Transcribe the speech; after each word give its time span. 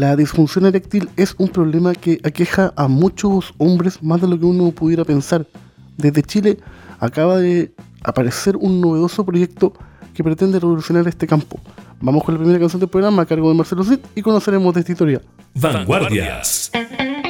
La 0.00 0.16
disfunción 0.16 0.64
eréctil 0.64 1.10
es 1.18 1.34
un 1.36 1.48
problema 1.48 1.92
que 1.92 2.20
aqueja 2.24 2.72
a 2.74 2.88
muchos 2.88 3.52
hombres 3.58 4.02
más 4.02 4.18
de 4.22 4.28
lo 4.28 4.38
que 4.38 4.46
uno 4.46 4.70
pudiera 4.70 5.04
pensar. 5.04 5.46
Desde 5.98 6.22
Chile 6.22 6.56
acaba 7.00 7.36
de 7.36 7.74
aparecer 8.02 8.56
un 8.56 8.80
novedoso 8.80 9.26
proyecto 9.26 9.74
que 10.14 10.24
pretende 10.24 10.58
revolucionar 10.58 11.06
este 11.06 11.26
campo. 11.26 11.60
Vamos 12.00 12.24
con 12.24 12.32
la 12.32 12.38
primera 12.38 12.58
canción 12.58 12.80
del 12.80 12.88
programa 12.88 13.20
a 13.20 13.26
cargo 13.26 13.50
de 13.50 13.54
Marcelo 13.54 13.84
Cid 13.84 13.98
y 14.14 14.22
conoceremos 14.22 14.72
de 14.72 14.80
esta 14.80 14.92
historia. 14.92 15.20
Vanguardias. 15.52 16.70
Vanguardias. 16.72 17.29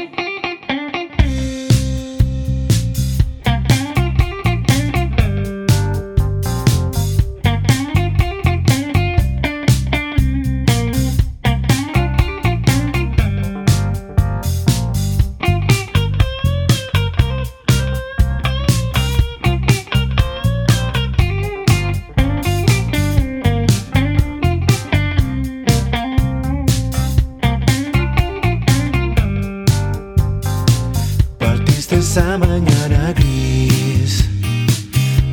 esa 31.92 32.38
mañana 32.38 33.12
gris. 33.12 34.24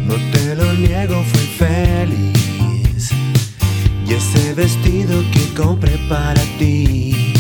No 0.05 0.16
te 0.31 0.55
lo 0.55 0.73
niego, 0.73 1.23
fui 1.23 1.47
feliz. 1.58 3.11
Y 4.08 4.14
ese 4.14 4.53
vestido 4.53 5.23
que 5.31 5.53
compré 5.53 5.97
para 6.09 6.41
ti, 6.58 7.33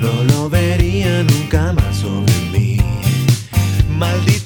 no 0.00 0.24
lo 0.24 0.50
vería 0.50 1.22
nunca 1.22 1.72
más 1.72 1.96
sobre 1.98 2.32
mí. 2.52 2.78
Maldito 3.88 4.39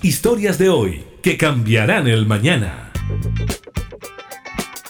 Historias 0.00 0.56
de 0.56 0.70
hoy 0.70 1.04
que 1.20 1.36
cambiarán 1.36 2.06
el 2.06 2.24
mañana. 2.24 2.90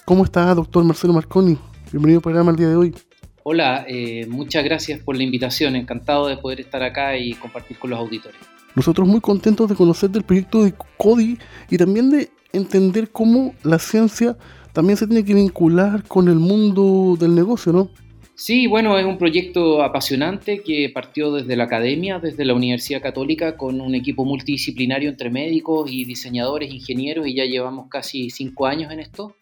¿Cómo 0.05 0.25
está, 0.25 0.55
doctor 0.55 0.85
Marcelo 0.85 1.13
Marconi? 1.13 1.59
Bienvenido 1.91 2.19
al 2.19 2.23
programa 2.23 2.53
el 2.53 2.57
día 2.57 2.69
de 2.69 2.77
hoy. 2.77 2.95
Hola, 3.43 3.85
eh, 3.89 4.27
muchas 4.29 4.63
gracias 4.63 5.01
por 5.01 5.17
la 5.17 5.25
invitación. 5.25 5.75
Encantado 5.75 6.29
de 6.29 6.37
poder 6.37 6.61
estar 6.61 6.85
acá 6.85 7.17
y 7.17 7.35
compartir 7.35 7.81
con 7.81 7.91
los 7.91 7.99
auditores. 7.99 8.41
Nosotros 8.77 9.09
muy 9.09 9.21
contentos 9.21 9.69
de 9.69 9.75
conocer 9.75 10.11
del 10.11 10.23
proyecto 10.23 10.63
de 10.63 10.73
CODI 10.99 11.39
y 11.69 11.77
también 11.77 12.11
de 12.11 12.31
entender 12.53 13.11
cómo 13.11 13.57
la 13.65 13.81
ciencia 13.81 14.37
también 14.73 14.97
se 14.97 15.09
tiene 15.09 15.25
que 15.25 15.35
vincular 15.35 16.05
con 16.05 16.29
el 16.29 16.37
mundo 16.37 17.17
del 17.19 17.35
negocio, 17.35 17.73
¿no? 17.73 17.91
Sí, 18.35 18.67
bueno, 18.67 18.99
es 18.99 19.05
un 19.05 19.19
proyecto 19.19 19.83
apasionante 19.83 20.63
que 20.63 20.91
partió 20.93 21.33
desde 21.33 21.55
la 21.55 21.65
academia, 21.65 22.19
desde 22.19 22.45
la 22.45 22.55
Universidad 22.55 23.03
Católica, 23.03 23.57
con 23.57 23.81
un 23.81 23.95
equipo 23.95 24.25
multidisciplinario 24.25 25.11
entre 25.11 25.31
médicos 25.31 25.91
y 25.91 26.05
diseñadores, 26.05 26.73
ingenieros, 26.73 27.27
y 27.27 27.35
ya 27.35 27.45
llevamos 27.45 27.89
casi 27.89 28.31
cinco 28.31 28.67
años 28.67 28.91
en 28.91 29.01
esto. 29.01 29.37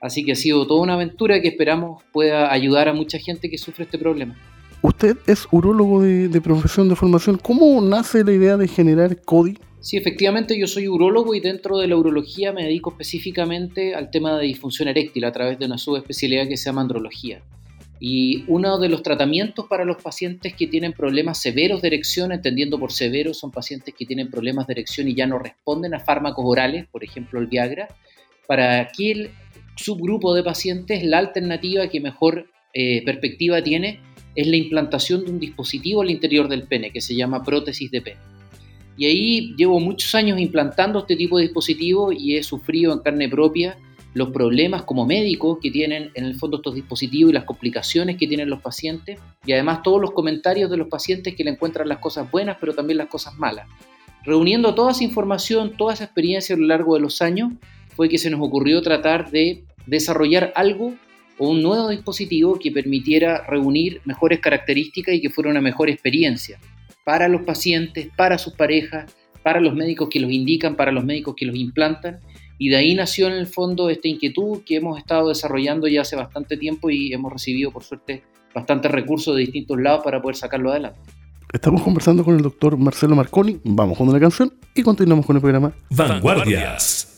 Así 0.00 0.22
que 0.22 0.32
ha 0.32 0.36
sido 0.36 0.66
toda 0.66 0.82
una 0.82 0.94
aventura 0.94 1.40
que 1.40 1.48
esperamos 1.48 2.02
pueda 2.12 2.52
ayudar 2.52 2.88
a 2.88 2.92
mucha 2.92 3.18
gente 3.18 3.48
que 3.48 3.56
sufre 3.56 3.84
este 3.84 3.98
problema. 3.98 4.36
Usted 4.82 5.16
es 5.26 5.48
urólogo 5.50 6.02
de, 6.02 6.40
profesión 6.42 6.90
de 6.90 6.94
formación. 6.94 7.38
¿Cómo 7.38 7.80
nace 7.80 8.22
la 8.22 8.32
idea 8.32 8.58
de 8.58 8.68
generar 8.68 9.22
CODI? 9.22 9.56
Sí, 9.80 9.96
efectivamente 9.96 10.58
yo 10.58 10.66
soy 10.66 10.88
urólogo 10.88 11.34
y 11.34 11.40
dentro 11.40 11.78
de 11.78 11.88
la 11.88 11.96
urología 11.96 12.52
me 12.52 12.64
dedico 12.64 12.90
específicamente 12.90 13.94
al 13.94 14.10
tema 14.10 14.36
de 14.36 14.44
disfunción 14.44 14.88
eréctil 14.88 15.24
a 15.24 15.32
través 15.32 15.58
de 15.58 15.64
una 15.64 15.78
subespecialidad 15.78 16.46
que 16.48 16.58
se 16.58 16.66
llama 16.66 16.82
andrología. 16.82 17.40
Y 18.00 18.44
uno 18.48 18.78
de 18.78 18.88
los 18.88 19.02
tratamientos 19.02 19.66
para 19.68 19.84
los 19.84 20.02
pacientes 20.02 20.54
que 20.54 20.66
tienen 20.66 20.92
problemas 20.92 21.40
severos 21.40 21.80
de 21.80 21.88
erección, 21.88 22.32
entendiendo 22.32 22.78
por 22.78 22.92
severos, 22.92 23.38
son 23.38 23.50
pacientes 23.50 23.94
que 23.96 24.04
tienen 24.04 24.30
problemas 24.30 24.66
de 24.66 24.74
erección 24.74 25.08
y 25.08 25.14
ya 25.14 25.26
no 25.26 25.38
responden 25.38 25.94
a 25.94 26.00
fármacos 26.00 26.44
orales, 26.46 26.86
por 26.86 27.04
ejemplo 27.04 27.40
el 27.40 27.46
Viagra. 27.46 27.88
Para 28.46 28.80
aquel 28.80 29.30
subgrupo 29.76 30.34
de 30.34 30.42
pacientes, 30.42 31.04
la 31.04 31.18
alternativa 31.18 31.88
que 31.88 32.00
mejor 32.00 32.46
eh, 32.72 33.02
perspectiva 33.04 33.62
tiene 33.62 34.00
es 34.34 34.46
la 34.48 34.56
implantación 34.56 35.24
de 35.24 35.30
un 35.30 35.38
dispositivo 35.38 36.02
al 36.02 36.10
interior 36.10 36.48
del 36.48 36.64
pene 36.64 36.90
que 36.90 37.00
se 37.00 37.14
llama 37.14 37.44
prótesis 37.44 37.90
de 37.90 38.02
pene. 38.02 38.20
Y 38.96 39.06
ahí 39.06 39.54
llevo 39.56 39.80
muchos 39.80 40.14
años 40.14 40.38
implantando 40.38 41.00
este 41.00 41.16
tipo 41.16 41.38
de 41.38 41.44
dispositivo 41.44 42.12
y 42.12 42.36
he 42.36 42.42
sufrido 42.42 42.92
en 42.92 43.00
carne 43.00 43.28
propia 43.28 43.76
los 44.14 44.30
problemas 44.30 44.82
como 44.84 45.06
médico 45.06 45.58
que 45.60 45.70
tienen 45.70 46.10
en 46.14 46.24
el 46.24 46.36
fondo 46.36 46.58
estos 46.58 46.74
dispositivos 46.74 47.30
y 47.30 47.34
las 47.34 47.44
complicaciones 47.44 48.16
que 48.16 48.26
tienen 48.26 48.48
los 48.48 48.62
pacientes 48.62 49.20
y 49.44 49.52
además 49.52 49.82
todos 49.82 50.00
los 50.00 50.12
comentarios 50.12 50.70
de 50.70 50.76
los 50.76 50.88
pacientes 50.88 51.34
que 51.34 51.44
le 51.44 51.50
encuentran 51.50 51.88
las 51.88 51.98
cosas 51.98 52.30
buenas 52.30 52.56
pero 52.60 52.74
también 52.74 52.98
las 52.98 53.08
cosas 53.08 53.36
malas. 53.36 53.66
Reuniendo 54.24 54.74
toda 54.74 54.92
esa 54.92 55.04
información, 55.04 55.76
toda 55.76 55.92
esa 55.92 56.04
experiencia 56.04 56.54
a 56.54 56.58
lo 56.58 56.66
largo 56.66 56.94
de 56.94 57.00
los 57.00 57.20
años, 57.20 57.52
fue 57.94 58.08
que 58.08 58.18
se 58.18 58.30
nos 58.30 58.40
ocurrió 58.40 58.80
tratar 58.80 59.30
de 59.30 59.64
desarrollar 59.86 60.52
algo 60.56 60.94
o 61.38 61.48
un 61.48 61.62
nuevo 61.62 61.88
dispositivo 61.88 62.58
que 62.58 62.70
permitiera 62.70 63.44
reunir 63.46 64.00
mejores 64.04 64.40
características 64.40 65.14
y 65.14 65.20
que 65.20 65.30
fuera 65.30 65.50
una 65.50 65.60
mejor 65.60 65.90
experiencia 65.90 66.58
para 67.04 67.28
los 67.28 67.42
pacientes, 67.42 68.08
para 68.16 68.38
sus 68.38 68.54
parejas, 68.54 69.14
para 69.42 69.60
los 69.60 69.74
médicos 69.74 70.08
que 70.08 70.20
los 70.20 70.30
indican, 70.32 70.74
para 70.74 70.90
los 70.90 71.04
médicos 71.04 71.34
que 71.36 71.44
los 71.44 71.56
implantan. 71.56 72.20
Y 72.58 72.68
de 72.68 72.76
ahí 72.76 72.94
nació 72.94 73.26
en 73.26 73.34
el 73.34 73.46
fondo 73.46 73.90
esta 73.90 74.08
inquietud 74.08 74.60
que 74.64 74.76
hemos 74.76 74.98
estado 74.98 75.28
desarrollando 75.28 75.88
ya 75.88 76.02
hace 76.02 76.16
bastante 76.16 76.56
tiempo 76.56 76.90
y 76.90 77.12
hemos 77.12 77.32
recibido, 77.32 77.70
por 77.70 77.82
suerte, 77.82 78.22
bastantes 78.54 78.90
recursos 78.90 79.34
de 79.34 79.42
distintos 79.42 79.80
lados 79.80 80.02
para 80.04 80.22
poder 80.22 80.36
sacarlo 80.36 80.70
adelante. 80.70 81.00
Estamos 81.52 81.82
conversando 81.82 82.24
con 82.24 82.34
el 82.36 82.42
doctor 82.42 82.76
Marcelo 82.76 83.14
Marconi, 83.14 83.60
vamos 83.62 83.96
con 83.96 84.08
una 84.08 84.18
canción 84.18 84.52
y 84.74 84.82
continuamos 84.82 85.24
con 85.24 85.36
el 85.36 85.42
programa 85.42 85.72
Vanguardias. 85.90 87.13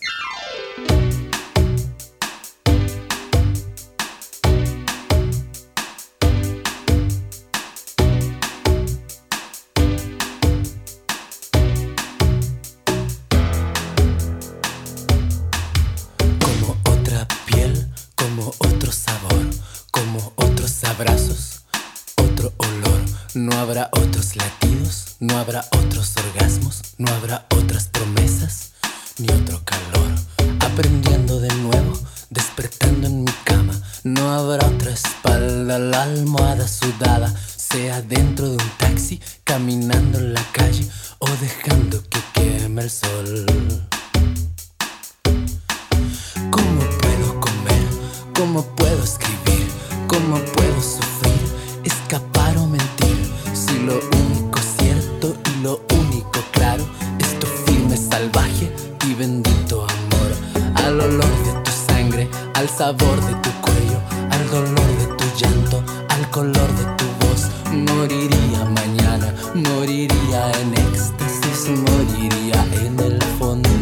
No 23.76 23.82
habrá 23.82 24.04
otros 24.06 24.36
latidos, 24.36 25.16
no 25.20 25.36
habrá 25.36 25.66
otros 25.72 26.14
orgasmos, 26.16 26.80
no 26.96 27.12
habrá 27.12 27.44
otras 27.54 27.88
promesas, 27.88 28.70
ni 29.18 29.28
otro 29.28 29.60
calor. 29.66 30.14
Aprendiendo 30.60 31.38
de 31.40 31.54
nuevo, 31.56 31.92
despertando 32.30 33.06
en 33.06 33.24
mi 33.24 33.32
cama, 33.44 33.74
no 34.02 34.32
habrá 34.32 34.66
otra 34.66 34.92
espalda, 34.92 35.78
la 35.78 36.04
almohada 36.04 36.66
sudada, 36.66 37.30
sea 37.54 38.00
dentro 38.00 38.48
de 38.48 38.56
un 38.56 38.70
taxi, 38.78 39.20
caminando 39.44 40.20
en 40.20 40.32
la 40.32 40.52
calle 40.52 40.88
o 41.18 41.28
dejando 41.42 42.02
que 42.08 42.20
queme 42.32 42.80
el 42.80 42.90
sol. 42.90 43.46
¿Cómo 46.50 46.80
puedo 47.02 47.40
comer? 47.40 47.86
¿Cómo 48.34 48.62
puedo 48.74 49.04
escribir? 49.04 49.68
¿Cómo 50.08 50.38
puedo 50.54 50.80
sufrir? 50.80 51.82
Escapar 51.84 52.56
o 52.56 52.66
mentir 52.66 52.85
lo 53.86 53.94
único 53.94 54.58
cierto 54.78 55.36
y 55.48 55.62
lo 55.62 55.80
único 55.92 56.40
claro 56.50 56.84
es 57.20 57.38
tu 57.38 57.46
firme 57.46 57.96
salvaje 57.96 58.68
y 59.06 59.14
bendito 59.14 59.86
amor. 59.86 60.30
Al 60.74 61.00
olor 61.00 61.34
de 61.44 61.52
tu 61.62 61.70
sangre, 61.70 62.28
al 62.54 62.68
sabor 62.68 63.20
de 63.26 63.34
tu 63.44 63.50
cuello, 63.62 64.00
al 64.32 64.50
dolor 64.50 64.90
de 64.98 65.06
tu 65.16 65.24
llanto, 65.38 65.82
al 66.08 66.30
color 66.30 66.68
de 66.80 66.84
tu 66.98 67.04
voz. 67.20 67.42
Moriría 67.72 68.64
mañana, 68.64 69.32
moriría 69.54 70.50
en 70.60 70.74
éxtasis, 70.88 71.68
moriría 71.68 72.66
en 72.82 72.98
el 72.98 73.22
fondo. 73.38 73.75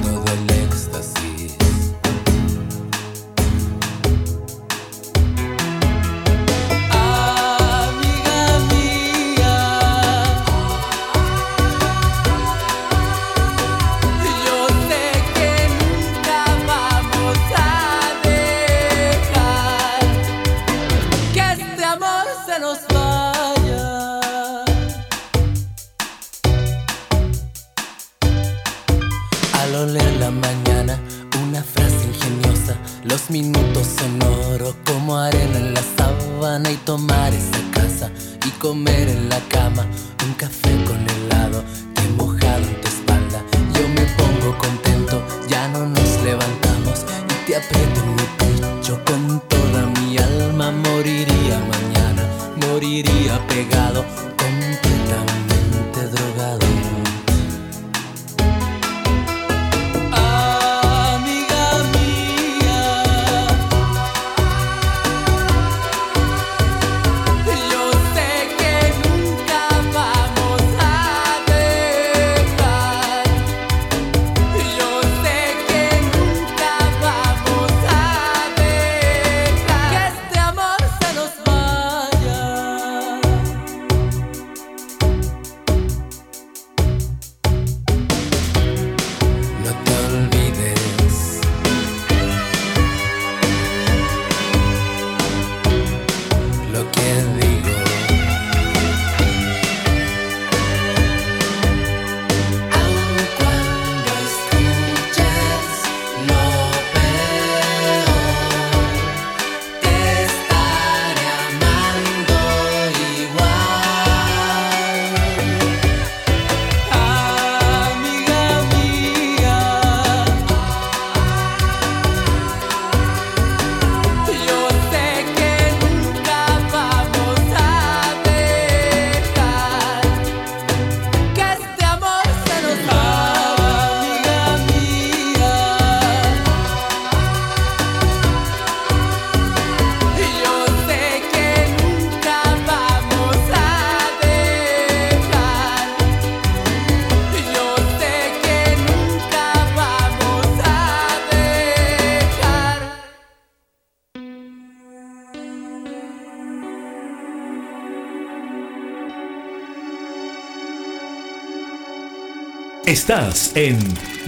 Estás 162.87 163.57
en 163.57 163.79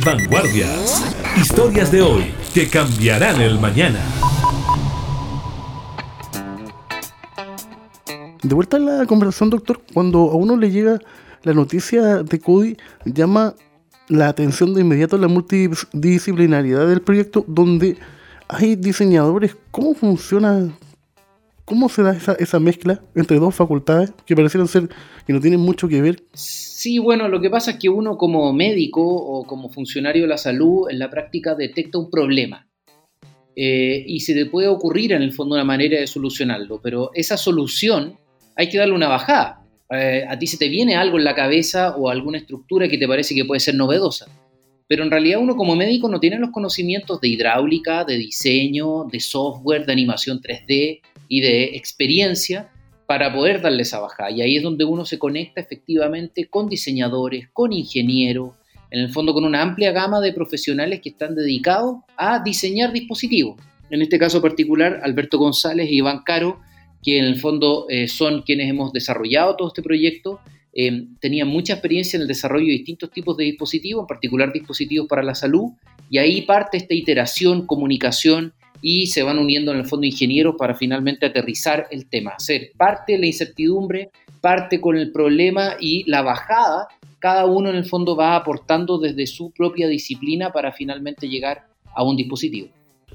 Vanguardias. 0.03 1.15
Historias 1.37 1.93
de 1.93 2.01
hoy 2.01 2.33
que 2.55 2.67
cambiarán 2.67 3.39
el 3.43 3.61
mañana. 3.61 4.01
De 8.43 8.55
vuelta 8.55 8.79
a 8.79 8.81
la 8.81 9.05
conversación, 9.05 9.51
doctor, 9.51 9.83
cuando 9.93 10.31
a 10.31 10.37
uno 10.37 10.57
le 10.57 10.71
llega 10.71 10.99
la 11.43 11.53
noticia 11.53 12.23
de 12.23 12.41
CODI, 12.41 12.79
llama 13.05 13.55
la 14.09 14.29
atención 14.29 14.73
de 14.73 14.81
inmediato 14.81 15.19
la 15.19 15.29
multidisciplinariedad 15.29 16.87
del 16.87 17.03
proyecto, 17.03 17.45
donde 17.47 17.99
hay 18.49 18.75
diseñadores. 18.75 19.55
¿Cómo 19.71 19.95
funciona? 19.95 20.71
¿Cómo 21.67 21.89
se 21.89 22.05
da 22.05 22.13
esa, 22.17 22.35
esa 22.35 22.61
mezcla 22.61 23.03
entre 23.17 23.41
dos 23.41 23.53
facultades 23.53 24.13
que 24.25 24.37
parecieran 24.37 24.69
ser 24.69 24.89
que 25.27 25.33
no 25.33 25.41
tienen 25.41 25.59
mucho 25.59 25.89
que 25.89 26.01
ver? 26.01 26.23
Sí, 26.33 27.01
bueno, 27.01 27.29
lo 27.29 27.41
que 27.41 27.51
pasa 27.51 27.73
es 27.73 27.79
que 27.79 27.89
uno 27.89 28.17
como 28.17 28.53
médico 28.53 29.03
o 29.05 29.45
como 29.45 29.69
funcionario 29.69 30.23
de 30.23 30.29
la 30.29 30.39
salud 30.39 30.89
en 30.89 31.01
la 31.01 31.11
práctica 31.11 31.57
detecta 31.57 31.99
un 31.99 32.09
problema. 32.09 32.69
Eh, 33.57 34.05
y 34.07 34.21
se 34.21 34.33
te 34.35 34.47
puede 34.47 34.69
ocurrir 34.69 35.11
en 35.11 35.23
el 35.23 35.33
fondo 35.33 35.57
una 35.57 35.65
manera 35.65 35.99
de 35.99 36.07
solucionarlo, 36.07 36.81
pero 36.81 37.11
esa 37.15 37.37
solución 37.37 38.17
hay 38.55 38.69
que 38.69 38.79
darle 38.79 38.95
una 38.95 39.09
bajada. 39.09 39.65
Eh, 39.91 40.25
a 40.29 40.39
ti 40.39 40.47
se 40.47 40.59
te 40.59 40.69
viene 40.69 40.95
algo 40.95 41.19
en 41.19 41.25
la 41.25 41.35
cabeza 41.35 41.97
o 41.97 42.11
alguna 42.11 42.39
estructura 42.39 42.89
que 42.89 42.97
te 42.97 43.09
parece 43.09 43.35
que 43.35 43.45
puede 43.45 43.59
ser 43.59 43.75
novedosa. 43.75 44.27
Pero 44.87 45.03
en 45.03 45.11
realidad 45.11 45.41
uno 45.41 45.57
como 45.57 45.75
médico 45.75 46.09
no 46.09 46.21
tiene 46.21 46.39
los 46.39 46.51
conocimientos 46.51 47.21
de 47.21 47.27
hidráulica, 47.27 48.05
de 48.05 48.19
diseño, 48.19 49.03
de 49.11 49.19
software, 49.19 49.85
de 49.85 49.93
animación 49.93 50.41
3D 50.41 51.01
y 51.29 51.41
de 51.41 51.77
experiencia 51.77 52.71
para 53.07 53.33
poder 53.33 53.61
darle 53.61 53.83
esa 53.83 54.01
bajada. 54.01 54.31
Y 54.31 54.43
ahí 54.43 54.57
es 54.57 54.63
donde 54.63 54.85
uno 54.85 55.05
se 55.05 55.19
conecta 55.19 55.61
efectivamente 55.61 56.47
con 56.49 56.69
diseñadores, 56.69 57.49
con 57.53 57.73
ingenieros, 57.73 58.53
en 58.91 59.01
el 59.01 59.11
fondo 59.11 59.35
con 59.35 59.45
una 59.45 59.63
amplia 59.63 59.93
gama 59.93 60.21
de 60.21 60.33
profesionales 60.33 61.01
que 61.01 61.11
están 61.11 61.35
dedicados 61.35 61.99
a 62.17 62.43
diseñar 62.43 62.93
dispositivos. 62.93 63.61
En 63.91 64.03
este 64.03 64.19
caso 64.19 64.43
particular, 64.43 65.01
Alberto 65.03 65.39
González 65.39 65.89
y 65.91 65.97
Iván 65.97 66.23
Caro 66.25 66.61
que 67.07 67.19
en 67.21 67.25
el 67.25 67.37
fondo 67.37 67.87
eh, 67.89 68.09
son 68.09 68.43
quienes 68.43 68.69
hemos 68.69 68.93
desarrollado 68.93 69.55
todo 69.55 69.69
este 69.69 69.81
proyecto, 69.81 70.41
eh, 70.75 71.05
tenían 71.21 71.47
mucha 71.47 71.75
experiencia 71.75 72.17
en 72.17 72.23
el 72.23 72.29
desarrollo 72.29 72.67
de 72.67 72.73
distintos 72.73 73.13
tipos 73.13 73.37
de 73.37 73.45
dispositivos, 73.45 74.03
en 74.03 74.07
particular 74.09 74.53
dispositivos 74.53 75.07
para 75.07 75.23
la 75.23 75.37
salud, 75.37 75.71
y 76.11 76.19
ahí 76.19 76.43
parte 76.43 76.77
esta 76.77 76.95
iteración, 76.95 77.65
comunicación, 77.65 78.55
y 78.89 79.09
se 79.09 79.25
van 79.25 79.41
uniendo 79.41 79.73
en 79.73 79.79
el 79.79 79.85
fondo 79.85 80.07
ingenieros 80.07 80.55
para 80.57 80.77
finalmente 80.77 81.27
aterrizar 81.27 81.89
el 81.91 82.07
tema, 82.07 82.35
hacer 82.37 82.71
parte 82.77 83.15
de 83.15 83.19
la 83.19 83.27
incertidumbre, 83.27 84.13
parte 84.41 84.81
con 84.81 84.97
el 84.97 85.11
problema 85.11 85.75
y 85.81 86.09
la 86.09 86.23
bajada, 86.23 86.87
cada 87.19 87.47
uno 87.47 87.71
en 87.71 87.75
el 87.75 87.85
fondo 87.85 88.15
va 88.15 88.37
aportando 88.37 88.97
desde 88.99 89.27
su 89.27 89.51
propia 89.51 89.89
disciplina 89.89 90.53
para 90.53 90.71
finalmente 90.71 91.29
llegar 91.29 91.67
a 91.97 92.05
un 92.05 92.17
dispositivo. 92.17 92.69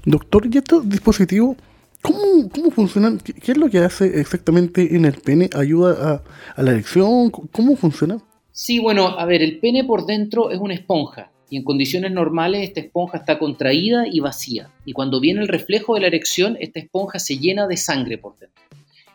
Doctor, 0.04 0.46
¿y 0.52 0.58
estos 0.58 0.86
dispositivos 0.86 1.56
¿Cómo, 2.02 2.50
cómo 2.50 2.70
funcionan? 2.70 3.18
¿Qué, 3.18 3.52
es 3.52 3.56
lo 3.56 3.70
que 3.70 3.78
hace 3.78 4.20
exactamente 4.20 4.94
en 4.94 5.06
el 5.06 5.14
pene? 5.14 5.48
¿Ayuda 5.54 6.22
a, 6.56 6.62
la 6.62 6.72
erección? 6.72 7.30
¿Cómo 7.30 7.76
funciona? 7.76 8.18
Sí, 8.50 8.78
bueno, 8.78 9.18
a 9.18 9.24
ver, 9.24 9.40
el 9.40 9.58
pene 9.58 9.84
por 9.84 10.04
dentro 10.04 10.50
es 10.50 10.58
una 10.58 10.74
esponja 10.74 11.31
y 11.52 11.58
en 11.58 11.64
condiciones 11.64 12.12
normales 12.12 12.62
esta 12.62 12.80
esponja 12.80 13.18
está 13.18 13.38
contraída 13.38 14.06
y 14.10 14.20
vacía. 14.20 14.70
Y 14.86 14.94
cuando 14.94 15.20
viene 15.20 15.42
el 15.42 15.48
reflejo 15.48 15.94
de 15.94 16.00
la 16.00 16.06
erección, 16.06 16.56
esta 16.58 16.80
esponja 16.80 17.18
se 17.18 17.36
llena 17.36 17.66
de 17.66 17.76
sangre 17.76 18.16
por 18.16 18.38
dentro. 18.38 18.64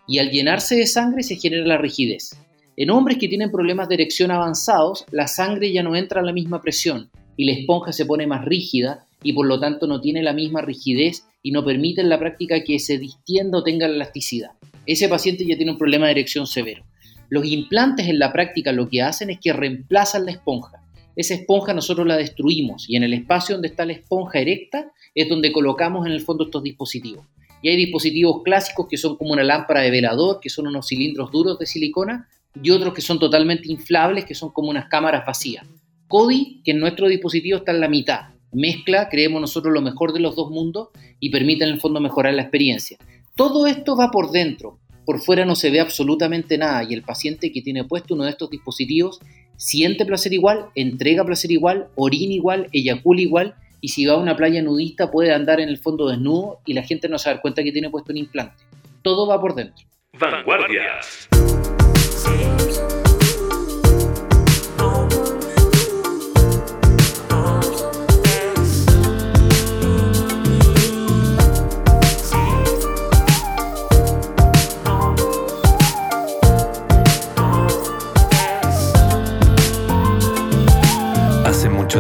Y 0.08 0.20
al 0.20 0.30
llenarse 0.30 0.76
de 0.76 0.86
sangre 0.86 1.24
se 1.24 1.38
genera 1.38 1.66
la 1.66 1.80
rigidez. 1.80 2.38
En 2.76 2.92
hombres 2.92 3.18
que 3.18 3.28
tienen 3.28 3.50
problemas 3.50 3.90
de 3.90 3.96
erección 3.96 4.30
avanzados, 4.30 5.04
la 5.10 5.28
sangre 5.28 5.72
ya 5.72 5.82
no 5.82 5.96
entra 5.96 6.22
a 6.22 6.24
la 6.24 6.32
misma 6.32 6.62
presión 6.62 7.10
y 7.36 7.46
la 7.46 7.54
esponja 7.54 7.92
se 7.92 8.06
pone 8.06 8.28
más 8.28 8.46
rígida 8.46 9.08
y 9.24 9.34
por 9.34 9.48
lo 9.48 9.60
tanto 9.60 9.88
no 9.88 10.00
tiene 10.00 10.22
la 10.22 10.34
misma 10.34 10.62
rigidez 10.62 11.26
y 11.42 11.50
no 11.50 11.66
permite 11.66 12.02
en 12.02 12.10
la 12.10 12.20
práctica 12.20 12.64
que 12.64 12.78
se 12.78 13.00
distienda 13.00 13.58
o 13.58 13.64
tenga 13.64 13.88
elasticidad. 13.88 14.52
Ese 14.86 15.10
paciente 15.10 15.44
ya 15.44 15.58
tiene 15.58 15.72
un 15.72 15.80
problema 15.80 16.06
de 16.06 16.12
erección 16.12 16.46
severo. 16.46 16.84
Los 17.30 17.48
implantes 17.48 18.08
en 18.08 18.20
la 18.20 18.32
práctica 18.32 18.72
lo 18.74 18.90
que 18.90 19.02
hacen 19.02 19.32
es 19.32 19.40
que 19.40 19.54
reemplazan 19.54 20.26
la 20.26 20.34
esponja. 20.34 20.84
Esa 21.18 21.34
esponja 21.34 21.74
nosotros 21.74 22.06
la 22.06 22.16
destruimos 22.16 22.88
y 22.88 22.96
en 22.96 23.02
el 23.02 23.12
espacio 23.14 23.56
donde 23.56 23.70
está 23.70 23.88
la 23.88 23.94
esponja 23.94 24.40
erecta 24.40 24.92
es 25.16 25.28
donde 25.28 25.52
colocamos 25.52 26.06
en 26.06 26.12
el 26.12 26.22
fondo 26.22 26.46
estos 26.46 26.62
dispositivos. 26.62 27.26
Y 27.64 27.70
hay 27.70 27.76
dispositivos 27.76 28.44
clásicos 28.44 28.86
que 28.88 28.98
son 28.98 29.18
como 29.18 29.34
una 29.34 29.44
lámpara 29.44 29.82
de 29.82 29.90
velador, 29.90 30.40
que 30.40 30.52
son 30.52 30.68
unos 30.68 30.88
cilindros 30.88 31.32
duros 31.32 31.58
de 31.58 31.66
silicona, 31.66 32.30
y 32.62 32.70
otros 32.70 32.94
que 32.94 33.02
son 33.02 33.18
totalmente 33.18 33.72
inflables, 33.72 34.26
que 34.26 34.36
son 34.36 34.52
como 34.52 34.70
unas 34.70 34.90
cámaras 34.90 35.26
vacías. 35.26 35.66
CODI, 36.08 36.62
que 36.64 36.72
en 36.72 36.80
nuestro 36.80 37.08
dispositivo 37.08 37.58
está 37.58 37.72
en 37.72 37.82
la 37.82 37.90
mitad, 37.90 38.30
mezcla, 38.52 39.10
creemos 39.10 39.42
nosotros, 39.42 39.74
lo 39.74 39.82
mejor 39.82 40.14
de 40.14 40.20
los 40.20 40.36
dos 40.36 40.52
mundos 40.52 40.90
y 41.20 41.32
permite 41.32 41.64
en 41.64 41.72
el 41.72 41.82
fondo 41.82 42.00
mejorar 42.00 42.36
la 42.36 42.44
experiencia. 42.44 42.98
Todo 43.36 43.66
esto 43.66 43.96
va 43.96 44.12
por 44.12 44.30
dentro, 44.30 44.80
por 45.08 45.22
fuera 45.22 45.46
no 45.46 45.56
se 45.56 45.70
ve 45.70 45.80
absolutamente 45.80 46.58
nada 46.58 46.84
y 46.84 46.94
el 46.94 47.02
paciente 47.02 47.52
que 47.52 47.62
tiene 47.62 47.86
puesto 47.86 48.14
uno 48.14 48.26
de 48.26 48.32
estos 48.32 48.50
dispositivos 48.50 49.20
siente 49.58 50.06
placer 50.06 50.34
igual, 50.34 50.68
entrega 50.76 51.26
placer 51.26 51.52
igual, 51.52 51.88
orina 51.96 52.34
igual, 52.34 52.68
eyacula 52.72 53.22
igual 53.22 53.56
y 53.82 53.90
si 53.90 54.06
va 54.06 54.14
a 54.14 54.18
una 54.18 54.36
playa 54.36 54.62
nudista 54.62 55.12
puede 55.12 55.34
andar 55.34 55.60
en 55.60 55.70
el 55.70 55.78
fondo 55.78 56.08
desnudo 56.08 56.62
y 56.66 56.74
la 56.74 56.84
gente 56.84 57.10
no 57.10 57.20
se 57.20 57.30
da 57.30 57.42
cuenta 57.42 57.64
que 57.64 57.72
tiene 57.72 57.90
puesto 57.90 58.12
un 58.12 58.18
implante. 58.18 58.64
Todo 59.02 59.28
va 59.28 59.40
por 59.40 59.56
dentro. 59.56 59.86
Vanguardias. 60.14 61.28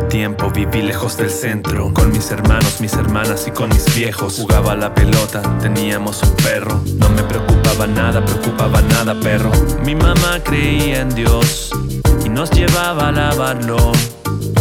Tiempo 0.04 0.50
viví 0.50 0.82
lejos 0.82 1.18
del 1.18 1.30
centro 1.30 1.94
Con 1.94 2.12
mis 2.12 2.32
hermanos, 2.32 2.82
mis 2.82 2.94
hermanas 2.94 3.48
y 3.48 3.52
con 3.52 3.70
mis 3.70 3.96
viejos 3.96 4.38
Jugaba 4.38 4.76
la 4.76 4.94
pelota, 4.94 5.42
teníamos 5.60 6.22
un 6.24 6.32
perro 6.36 6.82
No 6.98 7.10
me 7.10 7.24
preocupaba 7.24 7.88
nada, 7.88 8.24
preocupaba 8.24 8.82
nada 8.82 9.20
perro 9.20 9.52
Mi 9.84 9.96
mamá 9.96 10.42
creía 10.44 11.02
en 11.02 11.10
Dios 11.16 11.72
Y 12.26 12.30
nos 12.30 12.52
llevaba 12.52 13.10
a 13.10 13.12
lavarlo 13.12 13.92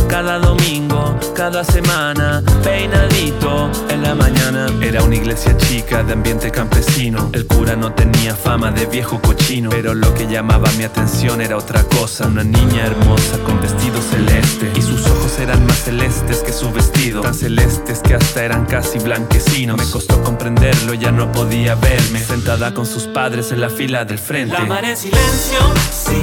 cada 0.08 0.38
domingo, 0.38 1.18
cada 1.34 1.64
semana, 1.64 2.42
peinadito 2.62 3.70
en 3.90 4.02
la 4.02 4.14
mañana. 4.14 4.66
Era 4.80 5.02
una 5.02 5.16
iglesia 5.16 5.56
chica 5.56 6.02
de 6.02 6.12
ambiente 6.12 6.50
campesino. 6.50 7.28
El 7.32 7.46
cura 7.46 7.76
no 7.76 7.92
tenía 7.92 8.34
fama 8.34 8.70
de 8.70 8.86
viejo 8.86 9.20
cochino, 9.20 9.70
pero 9.70 9.94
lo 9.94 10.14
que 10.14 10.26
llamaba 10.26 10.70
mi 10.78 10.84
atención 10.84 11.40
era 11.40 11.56
otra 11.56 11.82
cosa. 11.82 12.26
Una 12.26 12.44
niña 12.44 12.86
hermosa 12.86 13.38
con 13.44 13.60
vestido 13.60 14.00
celeste 14.00 14.70
y 14.74 14.82
sus 14.82 15.05
ojos 15.36 15.40
eran 15.40 15.66
más 15.66 15.84
celestes 15.84 16.38
que 16.38 16.52
su 16.52 16.70
vestido, 16.72 17.20
tan 17.20 17.34
celestes 17.34 18.00
que 18.00 18.14
hasta 18.14 18.44
eran 18.44 18.66
casi 18.66 18.98
blanquecinos. 18.98 19.76
Me 19.76 19.90
costó 19.90 20.22
comprenderlo, 20.22 20.94
ya 20.94 21.10
no 21.10 21.30
podía 21.32 21.74
verme. 21.74 22.20
Sentada 22.20 22.74
con 22.74 22.86
sus 22.86 23.04
padres 23.04 23.52
en 23.52 23.60
la 23.60 23.70
fila 23.70 24.04
del 24.04 24.18
frente. 24.18 24.54
La 24.54 24.64
mar 24.64 24.84
en 24.84 24.96
silencio, 24.96 25.58
sí, 25.90 26.22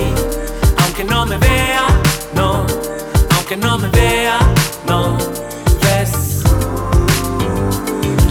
aunque 0.84 1.04
no 1.04 1.26
me 1.26 1.38
vea, 1.38 1.88
no. 2.36 2.66
Que 3.48 3.58
no 3.58 3.78
me 3.78 3.90
vea, 3.90 4.40
no. 4.88 5.18
Ves. 5.82 6.42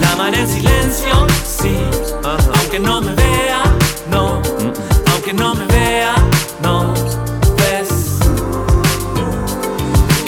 La 0.01 0.17
mar 0.17 0.35
en 0.35 0.49
silencio, 0.49 1.27
sí, 1.45 1.77
aunque 2.25 2.81
no 2.81 3.03
me 3.03 3.15
vea, 3.15 3.63
no, 4.11 4.43
aunque 5.13 5.33
no 5.33 5.55
me 5.55 5.67
vea, 5.67 5.72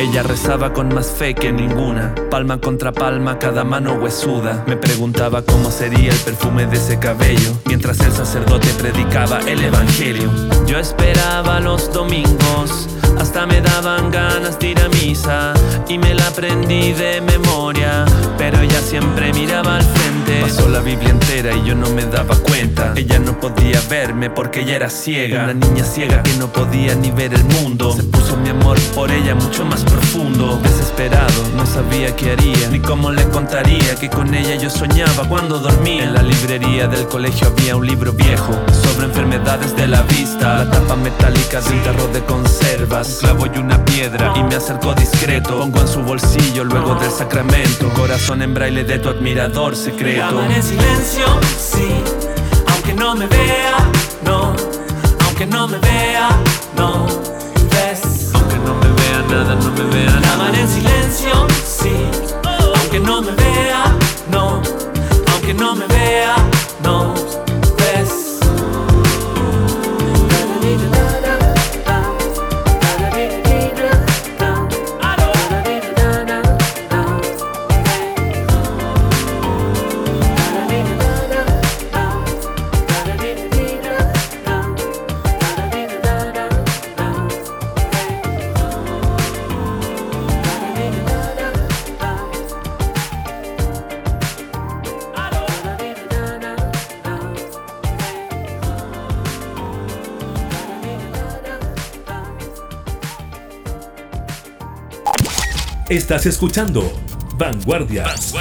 Ella 0.05 0.23
rezaba 0.23 0.75
con 0.75 0.95
más 0.95 1.07
fe 1.07 1.35
que 1.35 1.51
ninguna, 1.51 2.15
palma 2.31 2.61
contra 2.61 2.93
palma, 2.93 3.39
cada 3.39 3.65
mano 3.65 3.95
huesuda. 3.95 4.63
Me 4.67 4.77
preguntaba 4.77 5.41
cómo 5.41 5.71
sería 5.71 6.13
el 6.13 6.19
perfume 6.19 6.67
de 6.67 6.77
ese 6.77 6.99
cabello, 6.99 7.53
mientras 7.65 7.99
el 8.01 8.13
sacerdote 8.13 8.69
predicaba 8.79 9.41
el 9.49 9.65
evangelio. 9.65 10.31
Yo 10.67 10.79
esperaba 10.79 11.59
los 11.59 11.91
domingos 11.91 12.87
hasta 13.19 13.47
me 13.47 13.61
daban 13.61 14.11
ganas 14.11 14.59
de 14.59 14.69
ir 14.69 14.81
a 14.81 14.89
misa 14.89 15.55
y 15.89 15.99
me 15.99 16.15
la 16.15 16.27
aprendí 16.29 16.93
de 16.93 17.21
memoria, 17.21 18.05
pero 18.39 18.61
ella 18.61 18.81
siempre 18.81 19.33
miraba 19.33 19.77
al 19.77 19.83
frente. 19.83 20.41
Pasó 20.41 20.69
la 20.69 20.81
Biblia 20.81 21.11
entera 21.11 21.55
y 21.55 21.65
yo 21.65 21.75
no 21.75 21.89
me 21.91 22.05
daba 22.05 22.37
cuenta. 22.37 22.93
Ella 22.97 23.19
no 23.19 23.39
podía 23.39 23.81
verme 23.89 24.31
porque 24.31 24.61
ella 24.61 24.77
era 24.77 24.91
ciega, 24.91 25.45
una 25.45 25.55
niña 25.55 25.85
ciega 25.85 26.23
que 26.23 26.33
no 26.35 26.49
podía 26.53 26.95
ni 26.95 27.11
ver 27.11 27.35
el 27.35 27.45
mundo. 27.45 27.95
Se 27.95 28.03
puso 28.05 28.37
mi 28.37 28.51
amor 28.51 28.79
por 28.95 29.11
ella 29.11 29.35
mucho 29.35 29.65
más 29.65 29.83
profundo. 29.85 30.59
Desesperado, 30.63 31.49
no 31.57 31.67
sabía 31.67 32.15
qué 32.17 32.33
haría, 32.33 32.69
ni 32.71 32.81
cómo 32.81 33.11
le 33.11 33.25
contaría 33.29 33.95
que 33.97 34.09
con 34.09 34.35
ella 34.35 34.57
yo 34.57 34.71
soñaba 34.71 35.29
cuando 35.29 35.59
dormía. 35.59 36.05
En 36.05 36.15
la 36.15 36.23
librería 36.23 36.89
del 36.89 37.07
colegio 37.09 37.49
había 37.49 37.77
un 37.77 37.87
libro 37.87 38.13
viejo 38.13 38.53
sobre 38.83 39.07
enfermedades 39.07 39.77
de 39.77 39.87
la 39.87 40.03
vista. 40.03 40.65
La 40.65 40.71
tapa 40.71 40.97
metálica 40.97 41.61
de 41.61 41.71
un 41.71 41.83
tarro 41.83 42.09
de 42.09 42.25
conservas, 42.25 43.04
un 43.05 43.17
clavo 43.17 43.47
y 43.47 43.59
una 43.59 43.85
piedra. 43.85 44.33
Y 44.37 44.43
me 44.43 44.57
acercó 44.57 44.95
discreto, 44.95 45.59
pongo 45.59 45.81
en 45.81 45.89
su 45.89 46.03
bolsillo 46.03 46.65
luego 46.65 46.95
del 46.97 47.11
sacramento. 47.11 47.89
Corazón 47.91 48.43
en 48.43 48.55
braille 48.55 48.85
de 48.85 48.99
tu 48.99 49.09
admirador 49.09 49.77
secreto. 49.77 50.43
en 50.45 50.63
silencio, 50.63 51.27
sí, 51.59 51.89
aunque 52.73 52.95
no 52.95 53.15
me 53.15 53.27
vea, 53.27 53.77
no, 54.25 54.55
aunque 55.27 55.47
no 55.47 55.69
me 55.69 55.79
vea, 55.79 56.29
no, 56.77 57.07
ves. 57.71 58.31
Aunque 58.35 58.57
no 58.57 58.75
me 58.75 58.89
vea 58.89 59.23
nada, 59.29 59.55
no 59.55 59.71
me 59.71 59.85
vea 59.95 60.21
nada. 60.21 60.59
en 60.59 60.69
silencio, 60.69 61.47
sí, 61.65 61.93
aunque 62.81 63.01
no 63.01 63.23
me 63.23 63.33
vea, 63.33 63.85
no, 64.31 64.63
aunque 65.33 65.55
no 65.55 65.75
me 65.75 65.87
vea, 65.87 66.37
no, 66.83 67.15
Estás 105.95 106.27
escuchando 106.27 106.93
Vanguardias. 107.39 108.35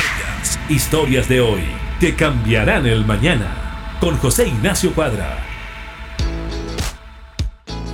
Historias 0.70 1.30
de 1.30 1.40
hoy 1.40 1.62
que 2.00 2.16
cambiarán 2.16 2.88
el 2.88 3.06
mañana. 3.06 3.96
Con 4.00 4.18
José 4.18 4.48
Ignacio 4.48 4.92
Cuadra. 4.96 5.38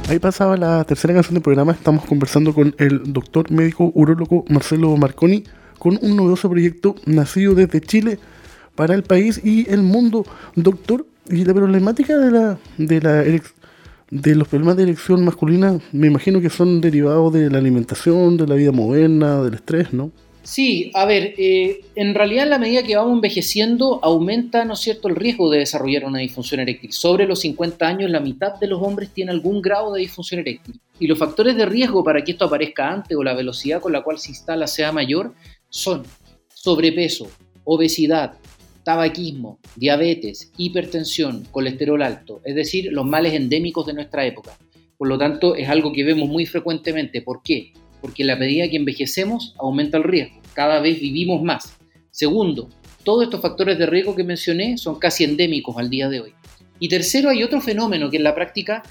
Ahí 0.07 0.17
pasaba 0.17 0.55
la 0.55 0.85
tercera 0.85 1.13
canción 1.13 1.33
del 1.33 1.43
programa. 1.43 1.73
Estamos 1.73 2.05
conversando 2.05 2.53
con 2.53 2.73
el 2.77 3.11
doctor 3.11 3.51
médico 3.51 3.91
urólogo 3.93 4.45
Marcelo 4.47 4.95
Marconi 4.95 5.43
con 5.77 5.99
un 6.01 6.15
novedoso 6.15 6.49
proyecto 6.49 6.95
nacido 7.05 7.53
desde 7.53 7.81
Chile 7.81 8.17
para 8.75 8.95
el 8.95 9.03
país 9.03 9.41
y 9.43 9.69
el 9.69 9.81
mundo. 9.81 10.25
Doctor, 10.55 11.05
y 11.29 11.43
la 11.43 11.53
problemática 11.53 12.17
de 12.17 12.31
la, 12.31 12.57
de 12.77 13.01
la 13.01 13.25
de 14.11 14.35
los 14.35 14.47
problemas 14.47 14.77
de 14.77 14.83
erección 14.83 15.23
masculina, 15.23 15.79
me 15.91 16.07
imagino 16.07 16.41
que 16.41 16.49
son 16.49 16.81
derivados 16.81 17.33
de 17.33 17.49
la 17.49 17.59
alimentación, 17.59 18.37
de 18.37 18.47
la 18.47 18.55
vida 18.55 18.71
moderna, 18.71 19.41
del 19.43 19.55
estrés, 19.55 19.93
¿no? 19.93 20.11
Sí, 20.41 20.89
a 20.95 21.05
ver, 21.05 21.35
eh, 21.37 21.81
en 21.95 22.15
realidad 22.15 22.45
en 22.45 22.49
la 22.49 22.57
medida 22.57 22.81
que 22.81 22.95
vamos 22.95 23.13
envejeciendo 23.13 23.99
aumenta, 24.01 24.65
¿no 24.65 24.73
es 24.73 24.79
cierto?, 24.79 25.07
el 25.07 25.15
riesgo 25.15 25.51
de 25.51 25.59
desarrollar 25.59 26.05
una 26.05 26.19
disfunción 26.19 26.59
eréctil. 26.59 26.91
Sobre 26.91 27.27
los 27.27 27.41
50 27.41 27.85
años, 27.85 28.09
la 28.09 28.19
mitad 28.19 28.55
de 28.59 28.65
los 28.65 28.81
hombres 28.81 29.09
tiene 29.13 29.29
algún 29.31 29.61
grado 29.61 29.93
de 29.93 30.01
disfunción 30.01 30.39
eréctil. 30.39 30.79
Y 30.99 31.05
los 31.05 31.19
factores 31.19 31.55
de 31.55 31.67
riesgo 31.67 32.03
para 32.03 32.23
que 32.23 32.31
esto 32.31 32.45
aparezca 32.45 32.89
antes 32.89 33.15
o 33.15 33.23
la 33.23 33.35
velocidad 33.35 33.79
con 33.79 33.91
la 33.91 34.01
cual 34.01 34.17
se 34.17 34.31
instala 34.31 34.65
sea 34.65 34.91
mayor 34.91 35.35
son 35.69 36.03
sobrepeso, 36.51 37.29
obesidad, 37.63 38.38
tabaquismo, 38.89 39.59
diabetes, 39.75 40.51
hipertensión, 40.57 41.45
colesterol 41.51 42.01
alto, 42.01 42.41
es 42.43 42.55
decir, 42.55 42.91
los 42.91 43.05
males 43.05 43.33
endémicos 43.33 43.85
de 43.85 43.93
nuestra 43.93 44.25
época. 44.25 44.57
Por 44.97 45.07
lo 45.07 45.15
tanto, 45.15 45.55
es 45.55 45.69
algo 45.69 45.93
que 45.93 46.03
vemos 46.03 46.27
muy 46.27 46.47
frecuentemente. 46.47 47.21
¿Por 47.21 47.43
qué? 47.43 47.71
Porque 48.01 48.23
la 48.23 48.35
medida 48.35 48.67
que 48.67 48.77
envejecemos 48.77 49.53
aumenta 49.59 49.97
el 49.97 50.05
riesgo, 50.05 50.41
cada 50.55 50.79
vez 50.79 50.99
vivimos 50.99 51.43
más. 51.43 51.77
Segundo, 52.09 52.67
todos 53.03 53.25
estos 53.25 53.41
factores 53.41 53.77
de 53.77 53.85
riesgo 53.85 54.15
que 54.15 54.23
mencioné 54.23 54.79
son 54.79 54.97
casi 54.97 55.23
endémicos 55.23 55.77
al 55.77 55.91
día 55.91 56.09
de 56.09 56.21
hoy. 56.21 56.33
Y 56.79 56.89
tercero, 56.89 57.29
hay 57.29 57.43
otro 57.43 57.61
fenómeno 57.61 58.09
que 58.09 58.17
en 58.17 58.23
la 58.23 58.33
práctica 58.33 58.81